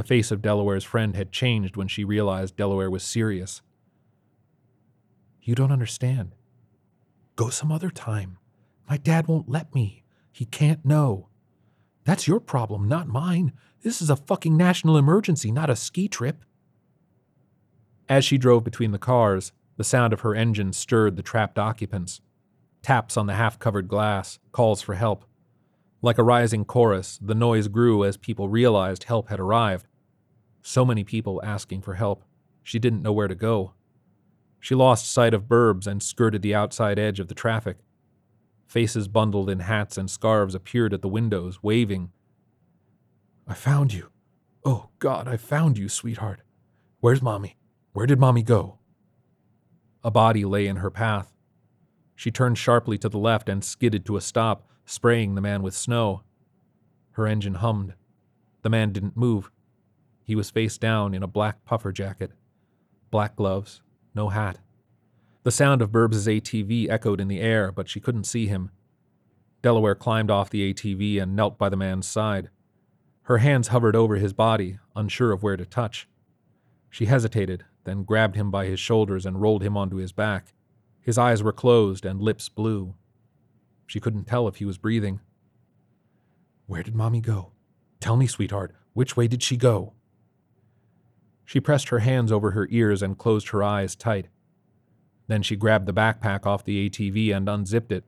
The 0.00 0.06
face 0.06 0.30
of 0.30 0.40
Delaware's 0.40 0.82
friend 0.82 1.14
had 1.14 1.30
changed 1.30 1.76
when 1.76 1.86
she 1.86 2.04
realized 2.04 2.56
Delaware 2.56 2.90
was 2.90 3.02
serious. 3.02 3.60
You 5.42 5.54
don't 5.54 5.70
understand. 5.70 6.34
Go 7.36 7.50
some 7.50 7.70
other 7.70 7.90
time. 7.90 8.38
My 8.88 8.96
dad 8.96 9.28
won't 9.28 9.50
let 9.50 9.74
me. 9.74 10.04
He 10.32 10.46
can't 10.46 10.86
know. 10.86 11.28
That's 12.04 12.26
your 12.26 12.40
problem, 12.40 12.88
not 12.88 13.08
mine. 13.08 13.52
This 13.82 14.00
is 14.00 14.08
a 14.08 14.16
fucking 14.16 14.56
national 14.56 14.96
emergency, 14.96 15.52
not 15.52 15.68
a 15.68 15.76
ski 15.76 16.08
trip. 16.08 16.46
As 18.08 18.24
she 18.24 18.38
drove 18.38 18.64
between 18.64 18.92
the 18.92 18.98
cars, 18.98 19.52
the 19.76 19.84
sound 19.84 20.14
of 20.14 20.22
her 20.22 20.34
engine 20.34 20.72
stirred 20.72 21.16
the 21.16 21.22
trapped 21.22 21.58
occupants. 21.58 22.22
Taps 22.80 23.18
on 23.18 23.26
the 23.26 23.34
half 23.34 23.58
covered 23.58 23.86
glass, 23.86 24.38
calls 24.50 24.80
for 24.80 24.94
help. 24.94 25.26
Like 26.00 26.16
a 26.16 26.22
rising 26.22 26.64
chorus, 26.64 27.18
the 27.20 27.34
noise 27.34 27.68
grew 27.68 28.02
as 28.02 28.16
people 28.16 28.48
realized 28.48 29.04
help 29.04 29.28
had 29.28 29.38
arrived. 29.38 29.86
So 30.62 30.84
many 30.84 31.04
people 31.04 31.40
asking 31.42 31.82
for 31.82 31.94
help, 31.94 32.24
she 32.62 32.78
didn't 32.78 33.02
know 33.02 33.12
where 33.12 33.28
to 33.28 33.34
go. 33.34 33.74
She 34.60 34.74
lost 34.74 35.10
sight 35.10 35.32
of 35.32 35.48
Burbs 35.48 35.86
and 35.86 36.02
skirted 36.02 36.42
the 36.42 36.54
outside 36.54 36.98
edge 36.98 37.18
of 37.18 37.28
the 37.28 37.34
traffic. 37.34 37.78
Faces 38.66 39.08
bundled 39.08 39.48
in 39.48 39.60
hats 39.60 39.96
and 39.96 40.10
scarves 40.10 40.54
appeared 40.54 40.92
at 40.92 41.02
the 41.02 41.08
windows, 41.08 41.62
waving. 41.62 42.12
I 43.48 43.54
found 43.54 43.92
you. 43.92 44.10
Oh, 44.64 44.90
God, 44.98 45.26
I 45.26 45.36
found 45.38 45.78
you, 45.78 45.88
sweetheart. 45.88 46.42
Where's 47.00 47.22
Mommy? 47.22 47.56
Where 47.92 48.06
did 48.06 48.20
Mommy 48.20 48.42
go? 48.42 48.78
A 50.04 50.10
body 50.10 50.44
lay 50.44 50.66
in 50.66 50.76
her 50.76 50.90
path. 50.90 51.32
She 52.14 52.30
turned 52.30 52.58
sharply 52.58 52.98
to 52.98 53.08
the 53.08 53.18
left 53.18 53.48
and 53.48 53.64
skidded 53.64 54.04
to 54.06 54.16
a 54.16 54.20
stop, 54.20 54.68
spraying 54.84 55.34
the 55.34 55.40
man 55.40 55.62
with 55.62 55.74
snow. 55.74 56.22
Her 57.12 57.26
engine 57.26 57.54
hummed. 57.54 57.94
The 58.62 58.70
man 58.70 58.92
didn't 58.92 59.16
move. 59.16 59.50
He 60.24 60.34
was 60.34 60.50
face 60.50 60.78
down 60.78 61.14
in 61.14 61.22
a 61.22 61.28
black 61.28 61.64
puffer 61.64 61.92
jacket, 61.92 62.32
black 63.10 63.36
gloves, 63.36 63.82
no 64.14 64.28
hat. 64.28 64.58
The 65.42 65.50
sound 65.50 65.82
of 65.82 65.90
Burbs's 65.90 66.26
ATV 66.26 66.88
echoed 66.90 67.20
in 67.20 67.28
the 67.28 67.40
air, 67.40 67.72
but 67.72 67.88
she 67.88 68.00
couldn't 68.00 68.24
see 68.24 68.46
him. 68.46 68.70
Delaware 69.62 69.94
climbed 69.94 70.30
off 70.30 70.50
the 70.50 70.72
ATV 70.72 71.20
and 71.20 71.34
knelt 71.34 71.58
by 71.58 71.68
the 71.68 71.76
man's 71.76 72.06
side. 72.06 72.50
Her 73.22 73.38
hands 73.38 73.68
hovered 73.68 73.96
over 73.96 74.16
his 74.16 74.32
body, 74.32 74.78
unsure 74.96 75.32
of 75.32 75.42
where 75.42 75.56
to 75.56 75.64
touch. 75.64 76.08
She 76.90 77.06
hesitated, 77.06 77.64
then 77.84 78.02
grabbed 78.02 78.36
him 78.36 78.50
by 78.50 78.66
his 78.66 78.80
shoulders 78.80 79.24
and 79.24 79.40
rolled 79.40 79.62
him 79.62 79.76
onto 79.76 79.96
his 79.96 80.12
back. 80.12 80.52
His 81.00 81.16
eyes 81.16 81.42
were 81.42 81.52
closed 81.52 82.04
and 82.04 82.20
lips 82.20 82.48
blue. 82.48 82.94
She 83.86 84.00
couldn't 84.00 84.24
tell 84.24 84.46
if 84.48 84.56
he 84.56 84.64
was 84.64 84.78
breathing. 84.78 85.20
Where 86.66 86.82
did 86.82 86.94
Mommy 86.94 87.20
go? 87.20 87.52
Tell 88.00 88.16
me, 88.16 88.26
sweetheart, 88.26 88.74
which 88.92 89.16
way 89.16 89.26
did 89.26 89.42
she 89.42 89.56
go? 89.56 89.94
She 91.50 91.58
pressed 91.58 91.88
her 91.88 91.98
hands 91.98 92.30
over 92.30 92.52
her 92.52 92.68
ears 92.70 93.02
and 93.02 93.18
closed 93.18 93.48
her 93.48 93.60
eyes 93.60 93.96
tight. 93.96 94.28
Then 95.26 95.42
she 95.42 95.56
grabbed 95.56 95.86
the 95.86 95.92
backpack 95.92 96.46
off 96.46 96.62
the 96.62 96.88
ATV 96.88 97.34
and 97.34 97.48
unzipped 97.48 97.90
it. 97.90 98.04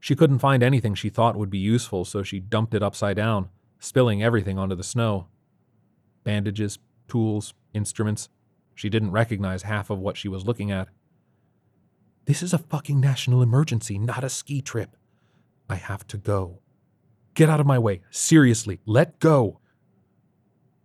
She 0.00 0.16
couldn't 0.16 0.38
find 0.38 0.62
anything 0.62 0.94
she 0.94 1.10
thought 1.10 1.36
would 1.36 1.50
be 1.50 1.58
useful, 1.58 2.06
so 2.06 2.22
she 2.22 2.40
dumped 2.40 2.72
it 2.72 2.82
upside 2.82 3.18
down, 3.18 3.50
spilling 3.78 4.22
everything 4.22 4.58
onto 4.58 4.74
the 4.74 4.82
snow. 4.82 5.26
Bandages, 6.24 6.78
tools, 7.08 7.52
instruments. 7.74 8.30
She 8.74 8.88
didn't 8.88 9.10
recognize 9.10 9.64
half 9.64 9.90
of 9.90 9.98
what 9.98 10.16
she 10.16 10.26
was 10.26 10.46
looking 10.46 10.70
at. 10.70 10.88
This 12.24 12.42
is 12.42 12.54
a 12.54 12.58
fucking 12.58 12.98
national 12.98 13.42
emergency, 13.42 13.98
not 13.98 14.24
a 14.24 14.30
ski 14.30 14.62
trip. 14.62 14.96
I 15.68 15.74
have 15.74 16.06
to 16.06 16.16
go. 16.16 16.60
Get 17.34 17.50
out 17.50 17.60
of 17.60 17.66
my 17.66 17.78
way. 17.78 18.00
Seriously, 18.08 18.80
let 18.86 19.20
go. 19.20 19.60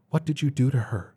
What 0.10 0.26
did 0.26 0.42
you 0.42 0.52
do 0.52 0.70
to 0.70 0.78
her? 0.78 1.16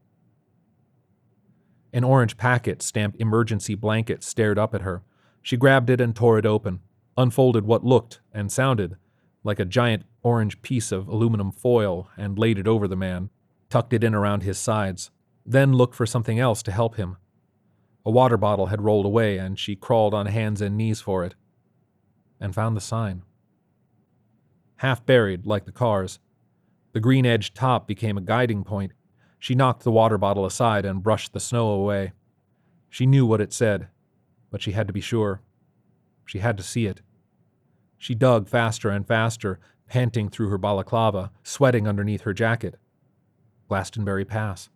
An 1.95 2.05
orange 2.05 2.37
packet 2.37 2.83
stamped 2.83 3.21
emergency 3.21 3.77
blanket 3.77 4.23
stared 4.23 4.59
up 4.59 4.75
at 4.75 4.83
her. 4.83 5.03
She 5.41 5.57
grabbed 5.57 5.89
it 5.89 6.01
and 6.01 6.15
tore 6.15 6.39
it 6.39 6.45
open, 6.45 6.81
unfolded 7.17 7.65
what 7.65 7.85
looked 7.85 8.21
and 8.33 8.53
sounded 8.53 8.97
like 9.45 9.61
a 9.61 9.65
giant 9.65 10.03
orange 10.23 10.61
piece 10.63 10.91
of 10.91 11.07
aluminum 11.07 11.53
foil 11.53 12.09
and 12.17 12.39
laid 12.39 12.59
it 12.59 12.67
over 12.67 12.89
the 12.89 12.97
man, 12.97 13.31
tucked 13.71 13.93
it 13.93 14.03
in 14.03 14.15
around 14.15 14.43
his 14.43 14.59
sides, 14.59 15.11
then 15.47 15.75
looked 15.75 15.95
for 15.95 16.07
something 16.07 16.41
else 16.41 16.63
to 16.65 16.73
help 16.73 16.97
him. 16.97 17.17
A 18.05 18.11
water 18.11 18.37
bottle 18.37 18.67
had 18.67 18.83
rolled 18.83 19.07
away, 19.07 19.39
and 19.39 19.59
she 19.59 19.77
crawled 19.77 20.15
on 20.15 20.27
hands 20.27 20.61
and 20.61 20.77
knees 20.77 21.01
for 21.01 21.25
it, 21.25 21.35
and 22.41 22.55
found 22.55 22.77
the 22.77 22.81
sign. 22.81 23.23
Half 24.77 25.07
buried, 25.07 25.47
like 25.47 25.65
the 25.65 25.73
cars, 25.73 26.19
the 26.93 27.01
green 27.01 27.25
edged 27.25 27.55
top 27.55 27.87
became 27.87 28.19
a 28.19 28.23
guiding 28.23 28.65
point. 28.65 28.93
She 29.45 29.55
knocked 29.55 29.83
the 29.83 29.91
water 29.91 30.17
bottle 30.17 30.47
aside 30.47 30.87
and 30.87 31.03
brushed 31.03 31.35
the 31.35 31.39
snow 31.39 31.69
away. 31.69 32.13
She 32.89 33.05
knew 33.05 33.27
what 33.27 33.43
it 33.43 33.53
said, 33.53 33.89
but 34.51 34.63
she 34.63 34.73
had 34.73 34.87
to 34.87 34.93
be 34.95 35.03
sure. 35.03 35.43
She 36.25 36.39
had 36.39 36.57
to 36.57 36.63
see 36.63 36.87
it. 36.87 37.03
She 37.99 38.15
dug 38.15 38.49
faster 38.49 38.89
and 38.89 39.07
faster, 39.07 39.61
panting 39.87 40.31
through 40.31 40.49
her 40.49 40.57
balaclava, 40.57 41.31
sweating 41.43 41.87
underneath 41.87 42.23
her 42.23 42.33
jacket. 42.33 42.77
Glastonbury 43.69 44.25
Pass. 44.25 44.71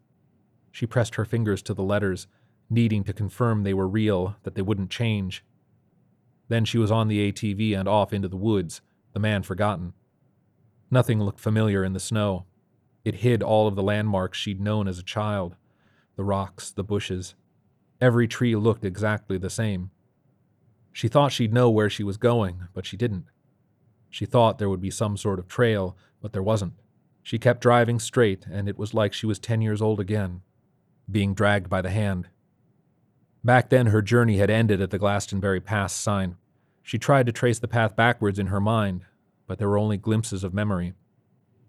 She 0.71 0.85
pressed 0.85 1.15
her 1.15 1.25
fingers 1.25 1.63
to 1.63 1.73
the 1.73 1.83
letters, 1.83 2.27
needing 2.69 3.05
to 3.05 3.15
confirm 3.15 3.63
they 3.63 3.73
were 3.73 3.89
real, 3.89 4.37
that 4.43 4.55
they 4.55 4.61
wouldn't 4.61 4.91
change. 4.91 5.43
Then 6.49 6.67
she 6.67 6.77
was 6.77 6.91
on 6.91 7.09
the 7.09 7.33
ATV 7.33 7.75
and 7.75 7.89
off 7.89 8.13
into 8.13 8.29
the 8.29 8.37
woods, 8.37 8.83
the 9.15 9.19
man 9.19 9.45
forgotten. 9.45 9.95
Nothing 10.91 11.23
looked 11.23 11.41
familiar 11.41 11.85
in 11.85 11.95
the 11.95 12.01
snow. 12.01 12.45
It 13.05 13.17
hid 13.17 13.43
all 13.43 13.67
of 13.67 13.77
the 13.77 13.83
landmarks 13.83 14.39
she'd 14.39 14.61
known 14.61 14.89
as 14.89 14.99
a 14.99 15.05
child 15.05 15.57
the 16.17 16.25
rocks, 16.25 16.73
the 16.73 16.83
bushes. 16.83 17.37
Every 18.01 18.27
tree 18.27 18.57
looked 18.57 18.85
exactly 18.85 19.39
the 19.39 19.49
same. 19.49 19.93
She 20.93 21.07
thought 21.07 21.31
she'd 21.31 21.53
know 21.53 21.71
where 21.71 21.89
she 21.89 22.03
was 22.03 22.17
going, 22.17 22.65
but 22.75 22.85
she 22.85 22.97
didn't. 22.97 23.27
She 24.11 24.27
thought 24.27 24.59
there 24.59 24.69
would 24.69 24.81
be 24.81 24.91
some 24.91 25.17
sort 25.17 25.39
of 25.39 25.47
trail, 25.47 25.97
but 26.21 26.33
there 26.33 26.43
wasn't. 26.43 26.73
She 27.23 27.39
kept 27.39 27.61
driving 27.61 28.01
straight, 28.01 28.47
and 28.51 28.69
it 28.69 28.79
was 28.79 28.95
like 28.95 29.13
she 29.13 29.27
was 29.27 29.39
ten 29.39 29.61
years 29.61 29.81
old 29.81 30.01
again, 30.01 30.41
being 31.09 31.35
dragged 31.35 31.71
by 31.71 31.83
the 31.83 31.91
hand. 31.91 32.29
Back 33.45 33.69
then, 33.69 33.87
her 33.87 34.03
journey 34.03 34.39
had 34.39 34.51
ended 34.51 34.81
at 34.81 34.91
the 34.91 34.99
Glastonbury 34.99 35.61
Pass 35.61 35.93
sign. 35.93 36.37
She 36.83 36.99
tried 36.99 37.27
to 37.27 37.33
trace 37.33 37.61
the 37.61 37.69
path 37.69 37.95
backwards 37.95 38.39
in 38.39 38.49
her 38.49 38.61
mind, 38.61 39.05
but 39.47 39.59
there 39.59 39.69
were 39.69 39.79
only 39.79 39.99
glimpses 39.99 40.43
of 40.43 40.53
memory. 40.53 40.95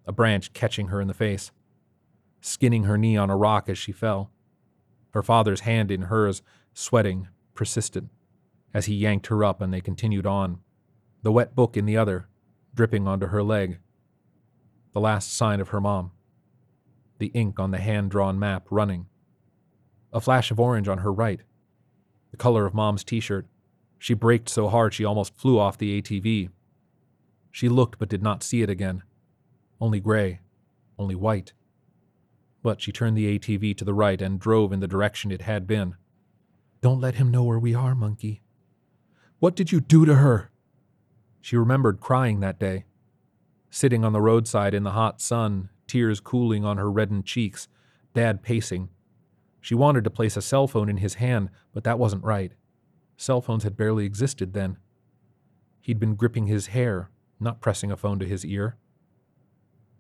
A 0.10 0.12
branch 0.12 0.54
catching 0.54 0.88
her 0.88 1.00
in 1.00 1.08
the 1.08 1.14
face, 1.14 1.52
skinning 2.42 2.86
her 2.86 2.98
knee 2.98 3.16
on 3.16 3.30
a 3.30 3.38
rock 3.38 3.70
as 3.70 3.78
she 3.78 3.92
fell. 3.92 4.32
Her 5.12 5.22
father's 5.22 5.60
hand 5.60 5.92
in 5.92 6.02
hers, 6.02 6.42
sweating, 6.74 7.28
persistent, 7.54 8.10
as 8.74 8.88
he 8.88 8.96
yanked 8.96 9.28
her 9.28 9.44
up 9.44 9.62
and 9.62 9.72
they 9.72 9.82
continued 9.82 10.26
on, 10.26 10.62
the 11.22 11.32
wet 11.32 11.54
book 11.54 11.78
in 11.78 11.86
the 11.86 11.96
other, 11.96 12.28
dripping 12.74 13.08
onto 13.08 13.28
her 13.28 13.44
leg. 13.44 13.78
The 14.94 15.00
last 15.00 15.32
sign 15.32 15.60
of 15.60 15.70
her 15.70 15.80
mom. 15.80 16.10
The 17.20 17.32
ink 17.36 17.60
on 17.60 17.70
the 17.70 17.78
hand 17.78 18.10
drawn 18.10 18.40
map 18.40 18.66
running. 18.72 19.06
A 20.12 20.20
flash 20.20 20.50
of 20.50 20.60
orange 20.60 20.88
on 20.88 20.98
her 20.98 21.14
right, 21.14 21.42
the 22.32 22.38
color 22.38 22.66
of 22.66 22.74
Mom's 22.74 23.04
t 23.04 23.20
shirt. 23.20 23.46
She 24.00 24.16
braked 24.16 24.50
so 24.50 24.70
hard 24.70 24.92
she 24.92 25.06
almost 25.06 25.38
flew 25.38 25.60
off 25.60 25.78
the 25.78 26.02
ATV. 26.02 26.50
She 27.52 27.70
looked 27.70 28.00
but 28.00 28.10
did 28.10 28.24
not 28.24 28.42
see 28.42 28.64
it 28.64 28.72
again. 28.72 29.04
Only 29.82 30.00
gray, 30.00 30.42
only 30.98 31.16
white. 31.16 31.54
But 32.62 32.82
she 32.82 32.92
turned 32.92 33.18
the 33.18 33.40
ATV 33.40 33.78
to 33.78 33.86
the 33.86 33.94
right 33.94 34.22
and 34.22 34.40
drove 34.40 34.74
in 34.74 34.80
the 34.80 34.88
direction 34.88 35.32
it 35.32 35.42
had 35.42 35.66
been. 35.66 35.96
Don't 36.82 37.00
let 37.00 37.16
him 37.16 37.32
know 37.32 37.44
where 37.44 37.60
we 37.60 37.74
are, 37.74 37.96
monkey. 37.96 38.42
What 39.40 39.56
did 39.56 39.72
you 39.72 39.80
do 39.80 40.06
to 40.06 40.16
her? 40.16 40.52
She 41.42 41.56
remembered 41.56 42.02
crying 42.02 42.42
that 42.42 42.60
day. 42.60 42.86
Sitting 43.70 44.04
on 44.04 44.14
the 44.14 44.22
roadside 44.22 44.74
in 44.74 44.84
the 44.84 44.92
hot 44.92 45.22
sun, 45.22 45.70
tears 45.88 46.20
cooling 46.20 46.66
on 46.66 46.78
her 46.78 46.92
reddened 46.92 47.26
cheeks, 47.26 47.68
Dad 48.14 48.42
pacing. 48.44 48.90
She 49.62 49.76
wanted 49.76 50.04
to 50.04 50.10
place 50.10 50.36
a 50.36 50.42
cell 50.42 50.68
phone 50.68 50.90
in 50.90 50.98
his 50.98 51.16
hand, 51.16 51.50
but 51.74 51.84
that 51.84 52.00
wasn't 52.00 52.24
right. 52.24 52.54
Cell 53.18 53.42
phones 53.42 53.64
had 53.64 53.78
barely 53.78 54.06
existed 54.06 54.54
then. 54.54 54.78
He'd 55.82 56.00
been 56.00 56.16
gripping 56.16 56.48
his 56.48 56.68
hair, 56.68 57.12
not 57.40 57.62
pressing 57.62 57.92
a 57.92 57.98
phone 57.98 58.20
to 58.20 58.26
his 58.26 58.46
ear. 58.46 58.78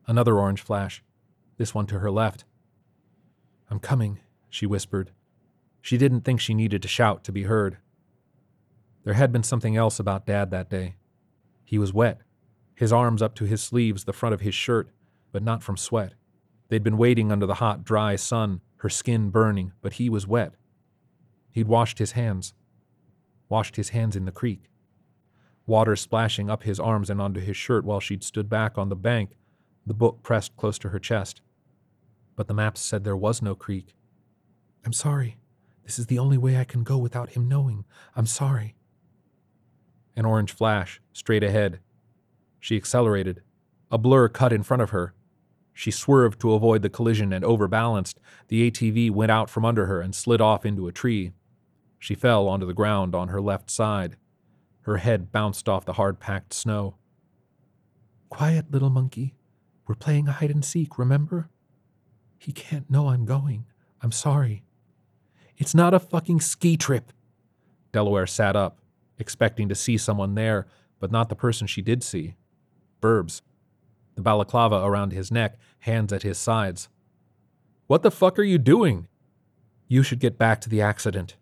Another 0.10 0.40
orange 0.40 0.64
flash, 0.64 1.04
this 1.58 1.76
one 1.76 1.86
to 1.86 2.00
her 2.00 2.10
left. 2.10 2.44
I'm 3.70 3.78
coming, 3.78 4.18
she 4.50 4.66
whispered. 4.66 5.12
She 5.84 6.00
didn't 6.00 6.22
think 6.22 6.40
she 6.40 6.56
needed 6.56 6.82
to 6.82 6.88
shout 6.88 7.24
to 7.26 7.32
be 7.32 7.44
heard. 7.44 7.78
There 9.04 9.14
had 9.14 9.32
been 9.32 9.44
something 9.44 9.78
else 9.78 10.00
about 10.00 10.26
Dad 10.26 10.50
that 10.50 10.68
day. 10.68 10.96
He 11.64 11.78
was 11.78 11.94
wet, 11.94 12.22
his 12.74 12.92
arms 12.92 13.22
up 13.22 13.36
to 13.36 13.46
his 13.46 13.62
sleeves, 13.62 14.06
the 14.06 14.12
front 14.12 14.34
of 14.34 14.42
his 14.42 14.56
shirt, 14.56 14.90
but 15.32 15.44
not 15.44 15.62
from 15.62 15.78
sweat. 15.78 16.16
They'd 16.70 16.82
been 16.82 16.98
waiting 16.98 17.32
under 17.32 17.46
the 17.46 17.62
hot, 17.62 17.84
dry 17.84 18.16
sun, 18.16 18.62
her 18.78 18.90
skin 18.90 19.30
burning, 19.30 19.74
but 19.80 19.94
he 19.94 20.10
was 20.10 20.26
wet. 20.26 20.54
He'd 21.52 21.68
washed 21.68 22.00
his 22.00 22.14
hands, 22.14 22.56
washed 23.48 23.76
his 23.76 23.90
hands 23.90 24.16
in 24.16 24.26
the 24.26 24.32
creek. 24.32 24.72
Water 25.68 25.96
splashing 25.96 26.50
up 26.50 26.64
his 26.64 26.80
arms 26.80 27.12
and 27.12 27.22
onto 27.22 27.40
his 27.40 27.56
shirt 27.56 27.86
while 27.86 28.00
she'd 28.00 28.24
stood 28.24 28.50
back 28.50 28.76
on 28.76 28.90
the 28.90 28.96
bank, 28.96 29.36
the 29.86 29.94
book 29.94 30.24
pressed 30.24 30.56
close 30.58 30.78
to 30.80 30.90
her 30.90 31.00
chest. 31.00 31.42
But 32.36 32.48
the 32.48 32.54
maps 32.54 32.82
said 32.82 33.04
there 33.04 33.18
was 33.18 33.42
no 33.42 33.56
creek. 33.56 33.96
I'm 34.86 34.94
sorry. 34.94 35.38
This 35.84 36.00
is 36.00 36.06
the 36.06 36.20
only 36.20 36.38
way 36.38 36.58
I 36.58 36.64
can 36.64 36.84
go 36.84 36.98
without 36.98 37.32
him 37.32 37.48
knowing. 37.48 37.86
I'm 38.16 38.28
sorry. 38.28 38.76
An 40.16 40.26
orange 40.26 40.52
flash, 40.52 41.02
straight 41.14 41.44
ahead. 41.44 41.80
She 42.60 42.76
accelerated. 42.76 43.42
A 43.92 43.98
blur 43.98 44.30
cut 44.30 44.54
in 44.54 44.64
front 44.64 44.84
of 44.84 44.92
her. 44.92 45.14
She 45.74 45.92
swerved 45.92 46.40
to 46.42 46.54
avoid 46.54 46.82
the 46.82 46.90
collision 46.90 47.32
and 47.32 47.44
overbalanced. 47.44 48.20
The 48.50 48.70
ATV 48.70 49.12
went 49.12 49.32
out 49.32 49.50
from 49.50 49.66
under 49.66 49.86
her 49.86 50.02
and 50.02 50.14
slid 50.14 50.42
off 50.42 50.66
into 50.66 50.88
a 50.88 50.92
tree. 50.92 51.32
She 51.98 52.16
fell 52.16 52.48
onto 52.48 52.66
the 52.66 52.74
ground 52.74 53.16
on 53.16 53.30
her 53.30 53.42
left 53.42 53.72
side. 53.72 54.18
Her 54.82 54.98
head 54.98 55.32
bounced 55.32 55.68
off 55.68 55.86
the 55.86 55.94
hard 55.94 56.20
packed 56.20 56.54
snow. 56.54 56.96
Quiet, 58.30 58.72
little 58.72 58.90
monkey. 58.90 59.36
We're 59.90 59.96
playing 59.96 60.28
hide 60.28 60.52
and 60.52 60.64
seek, 60.64 61.00
remember? 61.00 61.50
He 62.38 62.52
can't 62.52 62.92
know 62.92 63.08
I'm 63.08 63.26
going. 63.26 63.66
I'm 64.04 64.12
sorry. 64.12 64.62
It's 65.58 65.74
not 65.74 65.96
a 65.96 66.00
fucking 66.00 66.42
ski 66.42 66.78
trip. 66.78 67.12
Delaware 67.92 68.28
sat 68.28 68.56
up, 68.56 68.78
expecting 69.18 69.68
to 69.68 69.74
see 69.74 69.98
someone 69.98 70.36
there, 70.36 70.68
but 71.00 71.12
not 71.12 71.30
the 71.30 71.36
person 71.36 71.66
she 71.66 71.82
did 71.82 72.04
see. 72.04 72.36
Burbs. 73.02 73.42
The 74.14 74.22
balaclava 74.22 74.76
around 74.76 75.12
his 75.12 75.32
neck, 75.32 75.58
hands 75.80 76.14
at 76.14 76.22
his 76.22 76.38
sides. 76.38 76.88
What 77.88 78.04
the 78.04 78.12
fuck 78.12 78.38
are 78.38 78.44
you 78.44 78.60
doing? 78.60 79.08
You 79.88 80.04
should 80.04 80.20
get 80.20 80.38
back 80.38 80.62
to 80.62 80.70
the 80.70 80.84
accident. 80.84 81.36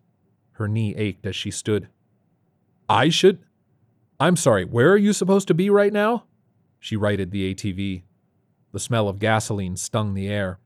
Her 0.52 0.66
knee 0.66 0.94
ached 0.96 1.26
as 1.26 1.36
she 1.36 1.50
stood. 1.50 1.88
I 2.88 3.10
should? 3.10 3.40
I'm 4.18 4.36
sorry, 4.36 4.64
where 4.64 4.90
are 4.90 4.96
you 4.96 5.12
supposed 5.12 5.48
to 5.48 5.54
be 5.54 5.68
right 5.68 5.92
now? 5.92 6.24
She 6.80 6.96
righted 6.96 7.30
the 7.30 7.54
ATV. 7.54 8.04
The 8.72 8.78
smell 8.78 9.08
of 9.08 9.18
gasoline 9.18 9.76
stung 9.76 10.14
the 10.14 10.28
air. 10.28 10.58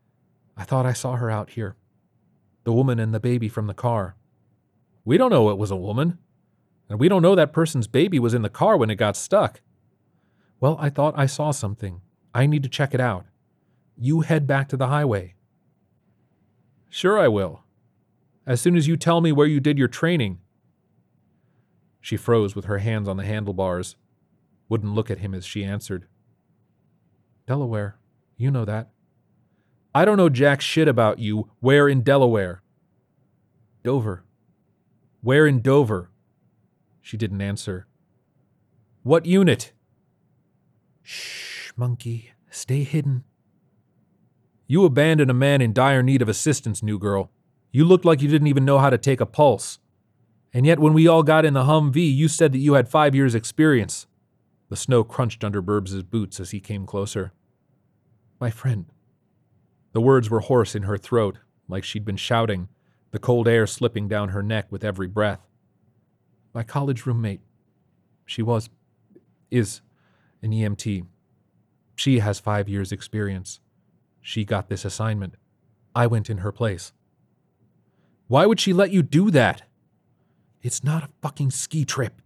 I 0.57 0.65
thought 0.65 0.87
I 0.87 0.93
saw 0.93 1.17
her 1.17 1.31
out 1.31 1.51
here. 1.51 1.77
The 2.65 2.73
woman 2.73 2.99
and 2.99 3.15
the 3.15 3.21
baby 3.21 3.49
from 3.49 3.67
the 3.67 3.75
car. 3.75 4.17
We 5.05 5.17
don't 5.17 5.31
know 5.31 5.51
it 5.51 5.59
was 5.59 5.71
a 5.71 5.77
woman. 5.77 6.19
And 6.89 7.01
we 7.01 7.09
don't 7.09 7.23
know 7.23 7.35
that 7.35 7.53
person's 7.53 7.87
baby 7.87 8.19
was 8.19 8.35
in 8.35 8.43
the 8.43 8.51
car 8.51 8.77
when 8.77 8.91
it 8.91 8.97
got 8.97 9.17
stuck. 9.17 9.61
Well, 10.61 10.77
I 10.81 10.91
thought 10.91 11.15
I 11.17 11.27
saw 11.27 11.51
something. 11.51 12.03
I 12.35 12.47
need 12.47 12.63
to 12.63 12.69
check 12.69 12.95
it 12.95 13.01
out. 13.01 13.27
You 13.97 14.21
head 14.21 14.47
back 14.47 14.69
to 14.69 14.77
the 14.77 14.89
highway. 14.89 15.35
Sure, 16.89 17.19
I 17.19 17.29
will. 17.29 17.65
As 18.47 18.61
soon 18.61 18.77
as 18.77 18.87
you 18.87 18.97
tell 18.97 19.21
me 19.21 19.33
where 19.33 19.47
you 19.47 19.61
did 19.61 19.79
your 19.79 19.89
training. 19.89 20.41
She 22.01 22.17
froze 22.17 22.55
with 22.55 22.67
her 22.67 22.79
hands 22.79 23.09
on 23.09 23.17
the 23.17 23.25
handlebars, 23.25 23.97
wouldn't 24.69 24.95
look 24.95 25.11
at 25.11 25.19
him 25.19 25.35
as 25.35 25.45
she 25.45 25.65
answered. 25.65 26.07
Delaware. 27.47 27.97
You 28.37 28.51
know 28.51 28.65
that. 28.65 28.91
I 29.95 30.05
don't 30.05 30.17
know 30.17 30.29
jack 30.29 30.61
shit 30.61 30.89
about 30.89 31.19
you. 31.19 31.51
Where 31.61 31.89
in 31.89 32.03
Delaware? 32.03 32.63
Dover. 33.83 34.25
Where 35.21 35.47
in 35.47 35.61
Dover? 35.61 36.11
She 37.01 37.17
didn't 37.17 37.43
answer. 37.43 37.87
What 39.03 39.27
unit? 39.27 39.73
Shh, 41.03 41.73
monkey. 41.77 42.33
Stay 42.51 42.85
hidden. 42.85 43.25
You 44.67 44.85
abandoned 44.85 45.31
a 45.31 45.35
man 45.35 45.61
in 45.61 45.73
dire 45.73 46.03
need 46.03 46.23
of 46.23 46.29
assistance, 46.29 46.83
new 46.83 46.99
girl. 46.99 47.31
You 47.73 47.85
looked 47.85 48.05
like 48.05 48.23
you 48.23 48.29
didn't 48.29 48.47
even 48.47 48.65
know 48.65 48.79
how 48.79 48.91
to 48.91 48.99
take 48.99 49.21
a 49.21 49.27
pulse. 49.27 49.79
And 50.55 50.65
yet, 50.67 50.79
when 50.79 50.93
we 50.93 51.09
all 51.09 51.23
got 51.23 51.45
in 51.45 51.55
the 51.55 51.65
Humvee, 51.65 52.15
you 52.15 52.29
said 52.29 52.53
that 52.53 52.59
you 52.59 52.75
had 52.75 52.89
five 52.89 53.15
years' 53.15 53.35
experience. 53.35 54.07
The 54.73 54.77
snow 54.77 55.05
crunched 55.05 55.45
under 55.45 55.61
Burbs's 55.61 56.03
boots 56.03 56.41
as 56.41 56.53
he 56.53 56.59
came 56.59 56.87
closer. 56.87 57.35
My 58.41 58.49
friend. 58.49 58.87
The 59.93 60.01
words 60.01 60.31
were 60.31 60.41
hoarse 60.41 60.75
in 60.75 60.85
her 60.85 60.97
throat, 60.97 61.41
like 61.69 61.85
she'd 61.85 62.07
been 62.07 62.17
shouting, 62.17 62.69
the 63.11 63.19
cold 63.19 63.47
air 63.47 63.67
slipping 63.67 64.09
down 64.09 64.31
her 64.31 64.43
neck 64.43 64.73
with 64.73 64.83
every 64.83 65.09
breath. 65.09 65.47
My 66.55 66.63
college 66.63 67.05
roommate. 67.05 67.43
She 68.25 68.41
was. 68.41 68.71
is. 69.51 69.83
an 70.41 70.53
EMT. 70.53 71.05
She 71.95 72.21
has 72.21 72.41
five 72.41 72.67
years' 72.67 72.93
experience. 72.93 73.61
She 74.23 74.47
got 74.47 74.71
this 74.71 74.87
assignment. 74.87 75.35
I 75.95 76.07
went 76.07 76.31
in 76.31 76.39
her 76.39 76.51
place. 76.51 76.95
Why 78.27 78.47
would 78.47 78.59
she 78.59 78.73
let 78.73 78.91
you 78.91 79.03
do 79.03 79.31
that? 79.33 79.65
It's 80.63 80.83
not 80.83 81.05
a 81.05 81.11
fucking 81.21 81.51
ski 81.51 81.85
trip. 81.85 82.23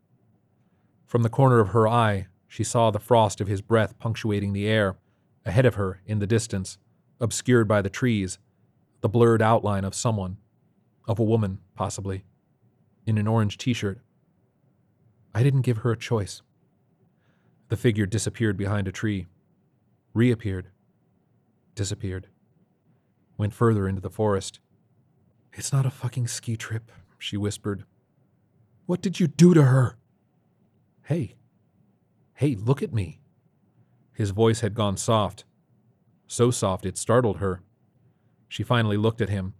From 1.06 1.24
the 1.24 1.28
corner 1.28 1.58
of 1.58 1.70
her 1.70 1.88
eye, 1.88 2.28
she 2.48 2.64
saw 2.64 2.90
the 2.90 2.98
frost 2.98 3.40
of 3.40 3.48
his 3.48 3.60
breath 3.60 3.98
punctuating 3.98 4.52
the 4.52 4.66
air, 4.66 4.96
ahead 5.44 5.66
of 5.66 5.74
her 5.74 6.00
in 6.06 6.18
the 6.18 6.26
distance, 6.26 6.78
obscured 7.20 7.68
by 7.68 7.82
the 7.82 7.90
trees, 7.90 8.38
the 9.00 9.08
blurred 9.08 9.42
outline 9.42 9.84
of 9.84 9.94
someone, 9.94 10.36
of 11.06 11.18
a 11.18 11.24
woman, 11.24 11.58
possibly, 11.74 12.24
in 13.06 13.18
an 13.18 13.28
orange 13.28 13.58
t 13.58 13.72
shirt. 13.72 14.00
I 15.34 15.42
didn't 15.42 15.62
give 15.62 15.78
her 15.78 15.92
a 15.92 15.96
choice. 15.96 16.42
The 17.68 17.76
figure 17.76 18.06
disappeared 18.06 18.56
behind 18.56 18.88
a 18.88 18.92
tree, 18.92 19.26
reappeared, 20.14 20.68
disappeared, 21.74 22.28
went 23.36 23.52
further 23.52 23.86
into 23.86 24.00
the 24.00 24.10
forest. 24.10 24.60
It's 25.52 25.72
not 25.72 25.86
a 25.86 25.90
fucking 25.90 26.28
ski 26.28 26.56
trip, 26.56 26.90
she 27.18 27.36
whispered. 27.36 27.84
What 28.86 29.02
did 29.02 29.20
you 29.20 29.26
do 29.26 29.52
to 29.52 29.64
her? 29.64 29.96
Hey, 31.04 31.34
hey, 32.36 32.54
look 32.54 32.82
at 32.82 32.92
me. 32.92 33.18
His 34.12 34.30
voice 34.30 34.60
had 34.60 34.74
gone 34.74 34.96
soft, 34.96 35.44
so 36.26 36.50
soft 36.50 36.86
it 36.86 36.98
startled 36.98 37.38
her. 37.38 37.62
She 38.48 38.62
finally 38.62 38.96
looked 38.96 39.20
at 39.20 39.28
him. 39.28 39.54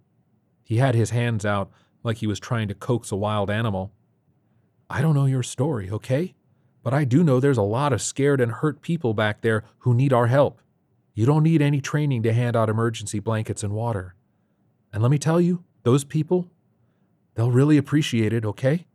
He 0.63 0.77
had 0.77 0.95
his 0.95 1.11
hands 1.11 1.45
out 1.45 1.71
like 2.03 2.19
he 2.19 2.27
was 2.27 2.39
trying 2.39 2.69
to 2.69 2.75
coax 2.75 3.11
a 3.11 3.17
wild 3.17 3.51
animal. 3.51 3.93
I 4.89 5.01
don't 5.01 5.15
know 5.15 5.27
your 5.27 5.43
story, 5.43 5.91
okay? 5.91 6.35
But 6.83 6.95
I 6.95 7.05
do 7.05 7.25
know 7.25 7.41
there's 7.41 7.59
a 7.59 7.63
lot 7.63 7.93
of 7.93 8.03
scared 8.03 8.41
and 8.41 8.53
hurt 8.53 8.83
people 8.83 9.15
back 9.15 9.41
there 9.41 9.65
who 9.79 9.95
need 9.95 10.13
our 10.13 10.27
help. 10.27 10.61
You 11.15 11.25
don't 11.25 11.43
need 11.43 11.63
any 11.63 11.81
training 11.81 12.23
to 12.25 12.33
hand 12.33 12.57
out 12.57 12.69
emergency 12.69 13.21
blankets 13.21 13.63
and 13.63 13.73
water. 13.73 14.15
And 14.93 15.03
let 15.03 15.11
me 15.11 15.19
tell 15.19 15.41
you, 15.41 15.65
those 15.83 16.05
people, 16.05 16.51
they'll 17.35 17.51
really 17.51 17.79
appreciate 17.79 18.33
it, 18.33 18.45
okay? 18.45 18.87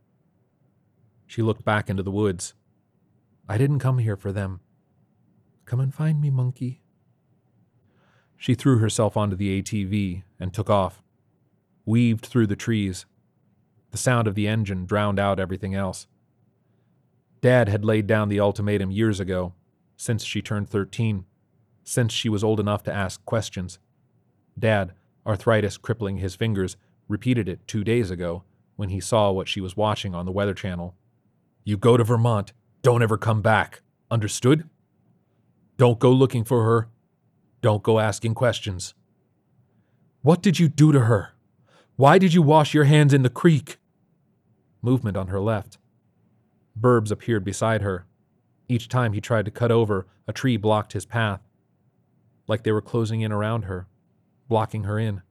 She 1.26 1.42
looked 1.42 1.64
back 1.64 1.90
into 1.90 2.02
the 2.02 2.10
woods. 2.10 2.54
I 3.48 3.58
didn't 3.58 3.80
come 3.80 3.98
here 3.98 4.16
for 4.16 4.32
them. 4.32 4.60
Come 5.64 5.80
and 5.80 5.94
find 5.94 6.20
me, 6.20 6.30
monkey. 6.30 6.80
She 8.36 8.54
threw 8.54 8.78
herself 8.78 9.16
onto 9.16 9.36
the 9.36 9.62
ATV 9.62 10.22
and 10.40 10.52
took 10.52 10.68
off, 10.68 11.02
weaved 11.84 12.26
through 12.26 12.48
the 12.48 12.56
trees. 12.56 13.06
The 13.90 13.98
sound 13.98 14.26
of 14.26 14.34
the 14.34 14.48
engine 14.48 14.84
drowned 14.84 15.18
out 15.18 15.38
everything 15.38 15.74
else. 15.74 16.06
Dad 17.40 17.68
had 17.68 17.84
laid 17.84 18.06
down 18.06 18.28
the 18.28 18.40
ultimatum 18.40 18.90
years 18.90 19.20
ago, 19.20 19.54
since 19.96 20.24
she 20.24 20.42
turned 20.42 20.68
13, 20.68 21.24
since 21.84 22.12
she 22.12 22.28
was 22.28 22.44
old 22.44 22.60
enough 22.60 22.82
to 22.84 22.92
ask 22.92 23.24
questions. 23.24 23.78
Dad, 24.58 24.92
arthritis 25.26 25.76
crippling 25.76 26.18
his 26.18 26.34
fingers, 26.34 26.76
repeated 27.08 27.48
it 27.48 27.66
two 27.66 27.84
days 27.84 28.10
ago 28.10 28.44
when 28.76 28.88
he 28.88 29.00
saw 29.00 29.30
what 29.30 29.48
she 29.48 29.60
was 29.60 29.76
watching 29.76 30.14
on 30.14 30.26
the 30.26 30.32
Weather 30.32 30.54
Channel 30.54 30.94
You 31.64 31.76
go 31.76 31.96
to 31.96 32.04
Vermont. 32.04 32.52
Don't 32.82 33.02
ever 33.02 33.16
come 33.16 33.42
back. 33.42 33.80
Understood? 34.10 34.68
Don't 35.76 35.98
go 35.98 36.10
looking 36.10 36.44
for 36.44 36.64
her. 36.64 36.88
Don't 37.60 37.82
go 37.82 38.00
asking 38.00 38.34
questions. 38.34 38.94
What 40.22 40.42
did 40.42 40.58
you 40.58 40.68
do 40.68 40.92
to 40.92 41.00
her? 41.00 41.30
Why 41.96 42.18
did 42.18 42.34
you 42.34 42.42
wash 42.42 42.74
your 42.74 42.84
hands 42.84 43.14
in 43.14 43.22
the 43.22 43.30
creek? 43.30 43.78
Movement 44.82 45.16
on 45.16 45.28
her 45.28 45.40
left. 45.40 45.78
Burbs 46.78 47.12
appeared 47.12 47.44
beside 47.44 47.82
her. 47.82 48.06
Each 48.68 48.88
time 48.88 49.12
he 49.12 49.20
tried 49.20 49.44
to 49.44 49.50
cut 49.50 49.70
over, 49.70 50.08
a 50.26 50.32
tree 50.32 50.56
blocked 50.56 50.92
his 50.92 51.04
path. 51.04 51.40
Like 52.48 52.64
they 52.64 52.72
were 52.72 52.82
closing 52.82 53.20
in 53.20 53.30
around 53.30 53.62
her, 53.62 53.86
blocking 54.48 54.84
her 54.84 54.98
in. 54.98 55.22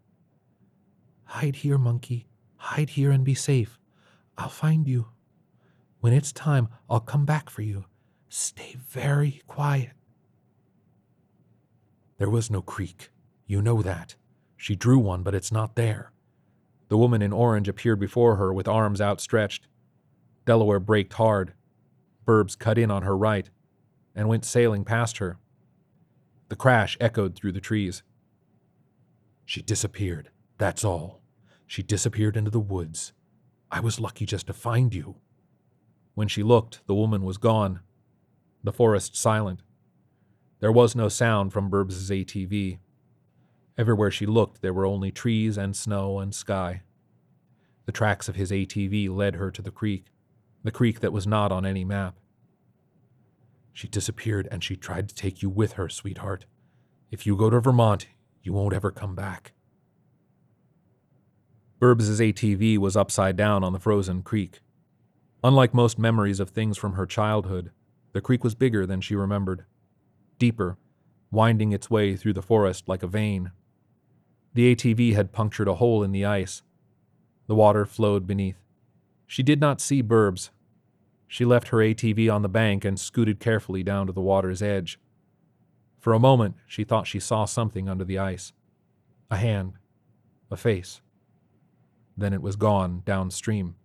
Hide 1.25 1.57
here, 1.57 1.77
monkey. 1.77 2.27
Hide 2.55 2.91
here 2.91 3.11
and 3.11 3.25
be 3.25 3.33
safe. 3.33 3.79
I'll 4.37 4.49
find 4.49 4.87
you. 4.87 5.07
When 6.01 6.13
it's 6.13 6.31
time, 6.31 6.67
I'll 6.89 6.99
come 6.99 7.25
back 7.25 7.49
for 7.49 7.61
you. 7.61 7.85
Stay 8.27 8.75
very 8.89 9.41
quiet. 9.47 9.91
There 12.17 12.29
was 12.29 12.51
no 12.51 12.61
creek. 12.61 13.09
You 13.45 13.61
know 13.61 13.81
that. 13.81 14.15
She 14.57 14.75
drew 14.75 14.97
one, 14.97 15.21
but 15.23 15.35
it's 15.35 15.51
not 15.51 15.75
there. 15.75 16.11
The 16.89 16.97
woman 16.97 17.21
in 17.21 17.31
orange 17.31 17.67
appeared 17.67 17.99
before 17.99 18.35
her 18.35 18.51
with 18.51 18.67
arms 18.67 18.99
outstretched. 18.99 19.67
Delaware 20.45 20.79
braked 20.79 21.13
hard. 21.13 21.53
Burbs 22.25 22.57
cut 22.57 22.77
in 22.77 22.91
on 22.91 23.03
her 23.03 23.15
right 23.15 23.49
and 24.15 24.27
went 24.27 24.43
sailing 24.43 24.83
past 24.83 25.19
her. 25.19 25.37
The 26.49 26.55
crash 26.55 26.97
echoed 26.99 27.35
through 27.35 27.53
the 27.53 27.61
trees. 27.61 28.03
She 29.45 29.61
disappeared, 29.61 30.29
that's 30.57 30.83
all. 30.83 31.21
She 31.67 31.83
disappeared 31.83 32.35
into 32.35 32.51
the 32.51 32.59
woods. 32.59 33.13
I 33.71 33.79
was 33.79 33.99
lucky 33.99 34.25
just 34.25 34.47
to 34.47 34.53
find 34.53 34.93
you. 34.93 35.15
When 36.13 36.27
she 36.27 36.43
looked, 36.43 36.81
the 36.87 36.95
woman 36.95 37.23
was 37.23 37.37
gone. 37.37 37.79
The 38.63 38.73
forest 38.73 39.15
silent. 39.15 39.61
There 40.59 40.71
was 40.71 40.95
no 40.95 41.09
sound 41.09 41.51
from 41.51 41.69
Burbs's 41.69 42.09
ATV. 42.09 42.79
Everywhere 43.77 44.11
she 44.11 44.25
looked, 44.25 44.61
there 44.61 44.73
were 44.73 44.85
only 44.85 45.11
trees 45.11 45.57
and 45.57 45.75
snow 45.75 46.19
and 46.19 46.35
sky. 46.35 46.83
The 47.85 47.91
tracks 47.91 48.29
of 48.29 48.35
his 48.35 48.51
ATV 48.51 49.09
led 49.09 49.35
her 49.35 49.49
to 49.49 49.61
the 49.61 49.71
creek, 49.71 50.05
the 50.63 50.71
creek 50.71 50.99
that 50.99 51.13
was 51.13 51.25
not 51.25 51.51
on 51.51 51.65
any 51.65 51.83
map. 51.83 52.19
She 53.73 53.87
disappeared 53.87 54.47
and 54.51 54.63
she 54.63 54.75
tried 54.75 55.09
to 55.09 55.15
take 55.15 55.41
you 55.41 55.49
with 55.49 55.73
her, 55.73 55.89
sweetheart. 55.89 56.45
If 57.09 57.25
you 57.25 57.35
go 57.35 57.49
to 57.49 57.59
Vermont, 57.59 58.07
you 58.43 58.53
won't 58.53 58.73
ever 58.73 58.91
come 58.91 59.15
back. 59.15 59.53
Burbs's 61.79 62.19
ATV 62.19 62.77
was 62.77 62.95
upside 62.95 63.35
down 63.35 63.63
on 63.63 63.73
the 63.73 63.79
frozen 63.79 64.21
creek. 64.21 64.59
Unlike 65.43 65.73
most 65.73 65.97
memories 65.97 66.39
of 66.39 66.49
things 66.49 66.77
from 66.77 66.93
her 66.93 67.05
childhood, 67.05 67.71
the 68.13 68.21
creek 68.21 68.43
was 68.43 68.53
bigger 68.53 68.85
than 68.85 69.01
she 69.01 69.15
remembered, 69.15 69.65
deeper, 70.37 70.77
winding 71.31 71.71
its 71.71 71.89
way 71.89 72.15
through 72.15 72.33
the 72.33 72.41
forest 72.41 72.87
like 72.87 73.01
a 73.01 73.07
vein. 73.07 73.51
The 74.53 74.75
ATV 74.75 75.15
had 75.15 75.31
punctured 75.31 75.67
a 75.67 75.75
hole 75.75 76.03
in 76.03 76.11
the 76.11 76.25
ice. 76.25 76.61
The 77.47 77.55
water 77.55 77.85
flowed 77.85 78.27
beneath. 78.27 78.59
She 79.25 79.41
did 79.41 79.59
not 79.59 79.81
see 79.81 80.03
Burbs. 80.03 80.49
She 81.27 81.45
left 81.45 81.69
her 81.69 81.77
ATV 81.77 82.31
on 82.31 82.41
the 82.41 82.49
bank 82.49 82.83
and 82.83 82.99
scooted 82.99 83.39
carefully 83.39 83.81
down 83.81 84.07
to 84.07 84.13
the 84.13 84.21
water's 84.21 84.61
edge. 84.61 84.99
For 85.99 86.13
a 86.13 86.19
moment, 86.19 86.55
she 86.67 86.83
thought 86.83 87.07
she 87.07 87.19
saw 87.19 87.45
something 87.45 87.87
under 87.87 88.03
the 88.03 88.19
ice 88.19 88.51
a 89.29 89.37
hand, 89.37 89.75
a 90.51 90.57
face. 90.57 91.01
Then 92.17 92.33
it 92.33 92.41
was 92.41 92.57
gone 92.57 93.01
downstream, 93.05 93.75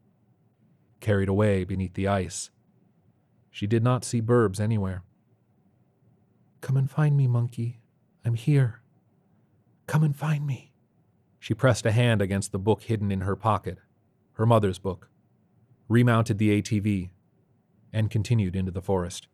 carried 1.06 1.28
away 1.28 1.62
beneath 1.62 1.94
the 1.94 2.08
ice. 2.08 2.50
She 3.48 3.68
did 3.68 3.84
not 3.84 4.04
see 4.04 4.20
Burbs 4.20 4.58
anywhere. 4.58 5.04
Come 6.60 6.76
and 6.76 6.90
find 6.90 7.16
me, 7.16 7.28
monkey. 7.28 7.78
I'm 8.24 8.34
here. 8.34 8.80
Come 9.86 10.02
and 10.02 10.16
find 10.16 10.44
me. 10.44 10.72
She 11.38 11.54
pressed 11.54 11.86
a 11.86 11.92
hand 11.92 12.20
against 12.20 12.50
the 12.50 12.58
book 12.58 12.82
hidden 12.82 13.12
in 13.12 13.20
her 13.20 13.36
pocket, 13.36 13.78
her 14.32 14.46
mother's 14.46 14.80
book, 14.80 15.08
remounted 15.88 16.38
the 16.38 16.60
ATV, 16.60 17.10
and 17.92 18.10
continued 18.10 18.56
into 18.56 18.72
the 18.72 18.82
forest. 18.82 19.28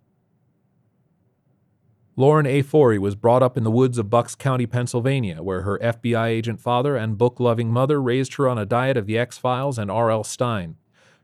Lauren 2.17 2.45
A. 2.45 2.61
Forry 2.61 2.99
was 2.99 3.15
brought 3.15 3.43
up 3.43 3.57
in 3.57 3.65
the 3.65 3.71
woods 3.71 3.97
of 3.97 4.11
Bucks 4.11 4.35
County, 4.35 4.67
Pennsylvania, 4.67 5.43
where 5.43 5.63
her 5.63 5.79
FBI 5.79 6.27
agent 6.27 6.61
father 6.61 6.97
and 6.97 7.17
book 7.17 7.41
loving 7.41 7.71
mother 7.71 8.03
raised 8.03 8.35
her 8.35 8.47
on 8.47 8.59
a 8.59 8.67
diet 8.67 8.99
of 8.99 9.07
The 9.07 9.17
X 9.17 9.39
Files 9.39 9.79
and 9.79 9.91
R.L. 9.91 10.23
Stine. 10.23 10.77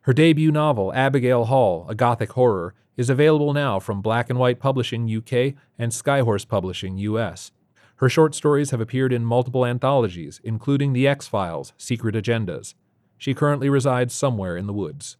Her 0.09 0.15
debut 0.15 0.51
novel, 0.51 0.91
Abigail 0.95 1.45
Hall, 1.45 1.85
a 1.87 1.95
Gothic 1.95 2.33
horror, 2.33 2.73
is 2.97 3.11
available 3.11 3.53
now 3.53 3.79
from 3.79 4.01
Black 4.01 4.31
and 4.31 4.39
White 4.39 4.59
Publishing 4.59 5.05
UK 5.05 5.53
and 5.79 5.93
Skyhorse 5.93 6.49
Publishing 6.49 6.97
US. 6.97 7.53
Her 7.97 8.09
short 8.09 8.35
stories 8.35 8.71
have 8.71 8.81
appeared 8.81 9.13
in 9.13 9.23
multiple 9.23 9.67
anthologies, 9.67 10.41
including 10.43 10.95
The 10.95 11.07
X 11.07 11.29
Files, 11.29 11.75
Secret 11.77 12.15
Agendas. 12.15 12.73
She 13.19 13.35
currently 13.35 13.69
resides 13.69 14.15
somewhere 14.15 14.57
in 14.57 14.67
the 14.67 14.73
woods. 14.73 15.19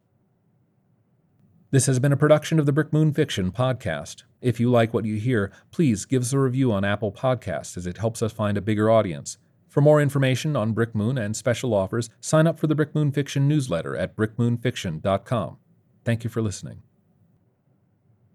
This 1.69 1.85
has 1.85 1.99
been 1.99 2.11
a 2.11 2.17
production 2.17 2.57
of 2.57 2.65
the 2.65 2.73
Brick 2.73 2.91
Moon 2.91 3.13
Fiction 3.13 3.51
podcast. 3.51 4.23
If 4.41 4.59
you 4.59 4.71
like 4.71 4.91
what 4.91 5.05
you 5.05 5.17
hear, 5.17 5.51
please 5.69 6.05
give 6.05 6.23
us 6.23 6.33
a 6.33 6.39
review 6.39 6.71
on 6.71 6.83
Apple 6.83 7.11
Podcasts 7.11 7.77
as 7.77 7.85
it 7.85 7.99
helps 7.99 8.23
us 8.23 8.33
find 8.33 8.57
a 8.57 8.61
bigger 8.61 8.89
audience. 8.89 9.37
For 9.69 9.81
more 9.81 10.01
information 10.01 10.55
on 10.55 10.73
Brick 10.73 10.95
Moon 10.95 11.17
and 11.17 11.35
special 11.35 11.75
offers, 11.75 12.09
sign 12.19 12.47
up 12.47 12.59
for 12.59 12.65
the 12.65 12.75
Brick 12.75 12.95
Moon 12.95 13.11
Fiction 13.11 13.47
newsletter 13.47 13.95
at 13.95 14.15
brickmoonfiction.com. 14.15 15.57
Thank 16.03 16.23
you 16.23 16.29
for 16.29 16.41
listening. 16.41 16.81